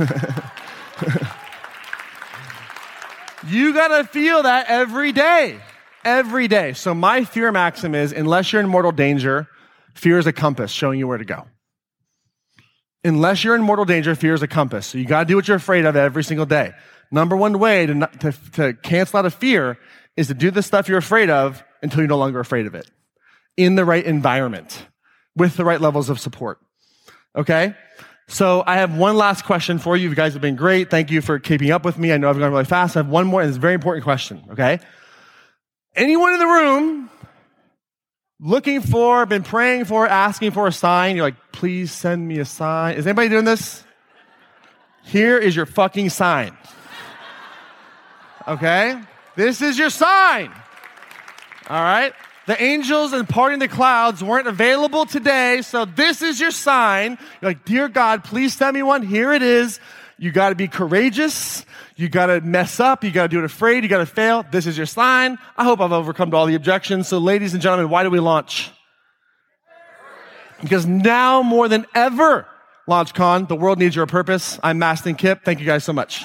you 3.47 3.75
gotta 3.75 4.05
feel 4.05 4.44
that 4.44 4.66
every 4.68 5.12
day. 5.12 5.61
Every 6.05 6.49
day. 6.49 6.73
So 6.73 6.94
my 6.94 7.25
fear 7.25 7.53
maxim 7.53 7.94
is 7.94 8.12
unless 8.12 8.51
you're 8.53 8.62
in 8.62 8.68
mortal 8.68 8.92
danger, 8.92 9.47
fear 9.94 10.18
is 10.18 10.27
a 10.27 10.33
compass 10.33 10.70
showing 10.70 10.99
you 10.99 11.07
where 11.07 11.18
to 11.18 11.25
go. 11.25 11.47
Unless 13.05 13.44
you're 13.44 13.55
in 13.55 13.62
mortal 13.62 13.85
danger, 13.85 14.14
fear 14.14 14.33
is 14.33 14.42
a 14.42 14.49
compass. 14.49 14.87
So 14.87 14.97
you 14.97 15.05
gotta 15.05 15.27
do 15.27 15.37
what 15.37 15.47
you're 15.47 15.59
afraid 15.59 15.85
of 15.85 15.97
every 15.97 16.25
single 16.25 16.47
day. 16.47 16.73
Number 17.14 17.37
one 17.37 17.61
way 17.61 17.87
to, 17.87 18.11
to, 18.18 18.33
to 18.55 18.74
cancel 18.74 19.20
out 19.20 19.24
a 19.24 19.31
fear 19.31 19.79
is 20.16 20.27
to 20.27 20.35
do 20.35 20.50
the 20.50 20.64
stuff 20.64 20.88
you're 20.88 20.98
afraid 20.98 21.31
of 21.31 21.62
until 21.81 22.00
you're 22.00 22.09
no 22.09 22.18
longer 22.18 22.40
afraid 22.40 22.66
of 22.66 22.74
it. 22.74 22.90
In 23.57 23.77
the 23.77 23.85
right 23.85 24.05
environment 24.05 24.85
with 25.37 25.57
the 25.57 25.64
right 25.64 25.81
levels 25.81 26.11
of 26.11 26.18
support. 26.18 26.59
Okay? 27.37 27.77
So 28.27 28.64
I 28.66 28.79
have 28.79 28.96
one 28.96 29.16
last 29.16 29.44
question 29.44 29.79
for 29.79 29.96
you. 29.96 30.09
You 30.09 30.16
guys 30.16 30.33
have 30.33 30.42
been 30.42 30.57
great. 30.57 30.90
Thank 30.90 31.12
you 31.12 31.20
for 31.20 31.38
keeping 31.38 31.70
up 31.70 31.85
with 31.85 32.00
me. 32.00 32.12
I 32.12 32.16
know 32.16 32.29
I've 32.29 32.38
gone 32.40 32.50
really 32.50 32.64
fast. 32.64 32.96
I 32.96 32.98
have 32.98 33.09
one 33.09 33.29
more, 33.29 33.42
and 33.42 33.48
it's 33.48 33.59
a 33.59 33.61
very 33.61 33.74
important 33.74 34.03
question. 34.03 34.42
Okay? 34.50 34.81
Anyone 35.94 36.33
in 36.33 36.40
the 36.40 36.46
room 36.46 37.11
looking 38.40 38.81
for, 38.81 39.24
been 39.27 39.44
praying 39.44 39.85
for, 39.85 40.05
asking 40.05 40.50
for 40.50 40.66
a 40.66 40.72
sign? 40.72 41.14
You're 41.14 41.27
like, 41.27 41.53
please 41.53 41.92
send 41.92 42.27
me 42.27 42.40
a 42.40 42.44
sign. 42.44 42.96
Is 42.96 43.07
anybody 43.07 43.29
doing 43.29 43.44
this? 43.44 43.85
Here 45.05 45.38
is 45.38 45.55
your 45.55 45.66
fucking 45.66 46.11
sign. 46.11 46.57
Okay? 48.46 49.00
This 49.37 49.62
is 49.62 49.78
your 49.78 49.90
sign. 49.90 50.52
All 51.68 51.83
right? 51.83 52.12
The 52.46 52.62
angels 52.62 53.12
and 53.12 53.26
parting 53.26 53.59
the 53.59 53.68
clouds 53.68 54.22
weren't 54.22 54.46
available 54.46 55.07
today, 55.07 55.62
so 55.62 55.87
this 55.87 56.20
is 56.20 56.38
your 56.38 56.50
sign. 56.50 57.18
You're 57.40 57.50
like, 57.50 57.64
Dear 57.64 57.88
God, 57.88 58.22
please 58.22 58.54
send 58.54 58.74
me 58.74 58.83
one. 58.83 59.02
Here 59.02 59.33
it 59.33 59.42
is. 59.42 59.80
You 60.18 60.30
got 60.30 60.50
to 60.50 60.54
be 60.54 60.68
courageous. 60.68 61.64
You 61.96 62.09
got 62.09 62.26
to 62.26 62.40
mess 62.40 62.80
up. 62.80 63.02
You 63.02 63.11
got 63.11 63.22
to 63.22 63.28
do 63.28 63.38
it 63.38 63.44
afraid. 63.44 63.83
You 63.83 63.88
got 63.88 63.98
to 63.98 64.07
fail. 64.07 64.44
This 64.50 64.66
is 64.66 64.76
your 64.76 64.87
sign. 64.87 65.38
I 65.57 65.64
hope 65.64 65.80
I've 65.80 65.92
overcome 65.92 66.33
all 66.35 66.46
the 66.46 66.54
objections. 66.54 67.09
So, 67.09 67.18
ladies 67.18 67.54
and 67.54 67.62
gentlemen, 67.62 67.88
why 67.88 68.02
do 68.02 68.11
we 68.11 68.20
launch? 68.20 68.70
Because 70.61 70.87
now 70.87 71.42
more 71.42 71.68
than 71.68 71.87
ever, 71.94 72.46
LaunchCon, 72.88 73.48
the 73.48 73.57
world 73.57 73.78
needs 73.78 73.96
your 73.96 74.07
purpose. 74.07 74.59
I'm 74.62 74.78
Mastin 74.78 75.16
Kipp. 75.16 75.44
Thank 75.44 75.61
you 75.61 75.66
guys 75.66 75.85
so 75.85 75.92
much. 75.92 76.24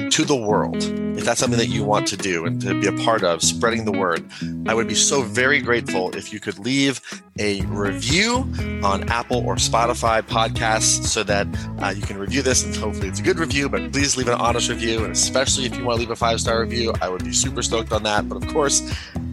to 0.11 0.25
the 0.25 0.35
world, 0.35 0.75
if 1.17 1.23
that's 1.23 1.39
something 1.39 1.57
that 1.57 1.69
you 1.69 1.85
want 1.85 2.05
to 2.07 2.17
do 2.17 2.45
and 2.45 2.59
to 2.61 2.77
be 2.79 2.87
a 2.87 3.05
part 3.05 3.23
of, 3.23 3.41
spreading 3.41 3.85
the 3.85 3.93
word, 3.93 4.29
I 4.67 4.73
would 4.73 4.87
be 4.87 4.93
so 4.95 5.21
very 5.21 5.61
grateful 5.61 6.13
if 6.17 6.33
you 6.33 6.39
could 6.41 6.59
leave 6.59 6.99
a 7.39 7.61
review 7.61 8.39
on 8.83 9.07
Apple 9.09 9.37
or 9.45 9.55
Spotify 9.55 10.21
podcasts 10.21 11.05
so 11.05 11.23
that 11.23 11.47
uh, 11.79 11.93
you 11.95 12.01
can 12.01 12.17
review 12.17 12.41
this 12.41 12.65
and 12.65 12.75
hopefully 12.75 13.07
it's 13.07 13.21
a 13.21 13.23
good 13.23 13.39
review, 13.39 13.69
but 13.69 13.93
please 13.93 14.17
leave 14.17 14.27
an 14.27 14.33
honest 14.33 14.67
review. 14.67 15.05
And 15.05 15.13
especially 15.13 15.65
if 15.65 15.77
you 15.77 15.85
want 15.85 15.95
to 15.95 16.01
leave 16.01 16.11
a 16.11 16.15
five 16.15 16.41
star 16.41 16.59
review, 16.59 16.93
I 17.01 17.07
would 17.07 17.23
be 17.23 17.31
super 17.31 17.61
stoked 17.61 17.93
on 17.93 18.03
that. 18.03 18.27
But 18.27 18.43
of 18.43 18.47
course, 18.51 18.81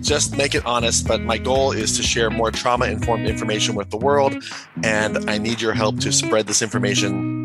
just 0.01 0.37
make 0.37 0.55
it 0.55 0.65
honest. 0.65 1.09
But 1.09 1.23
my 1.23 1.39
goal 1.39 1.73
is 1.73 1.97
to 1.97 2.05
share 2.05 2.31
more 2.31 2.53
trauma 2.53 2.87
informed 2.87 3.27
information 3.27 3.75
with 3.75 3.91
the 3.91 3.97
world. 3.97 4.45
And 4.85 5.29
I 5.29 5.39
need 5.39 5.61
your 5.61 5.75
help 5.75 5.99
to 6.01 6.13
spread 6.13 6.47
this 6.47 6.63
information 6.63 7.38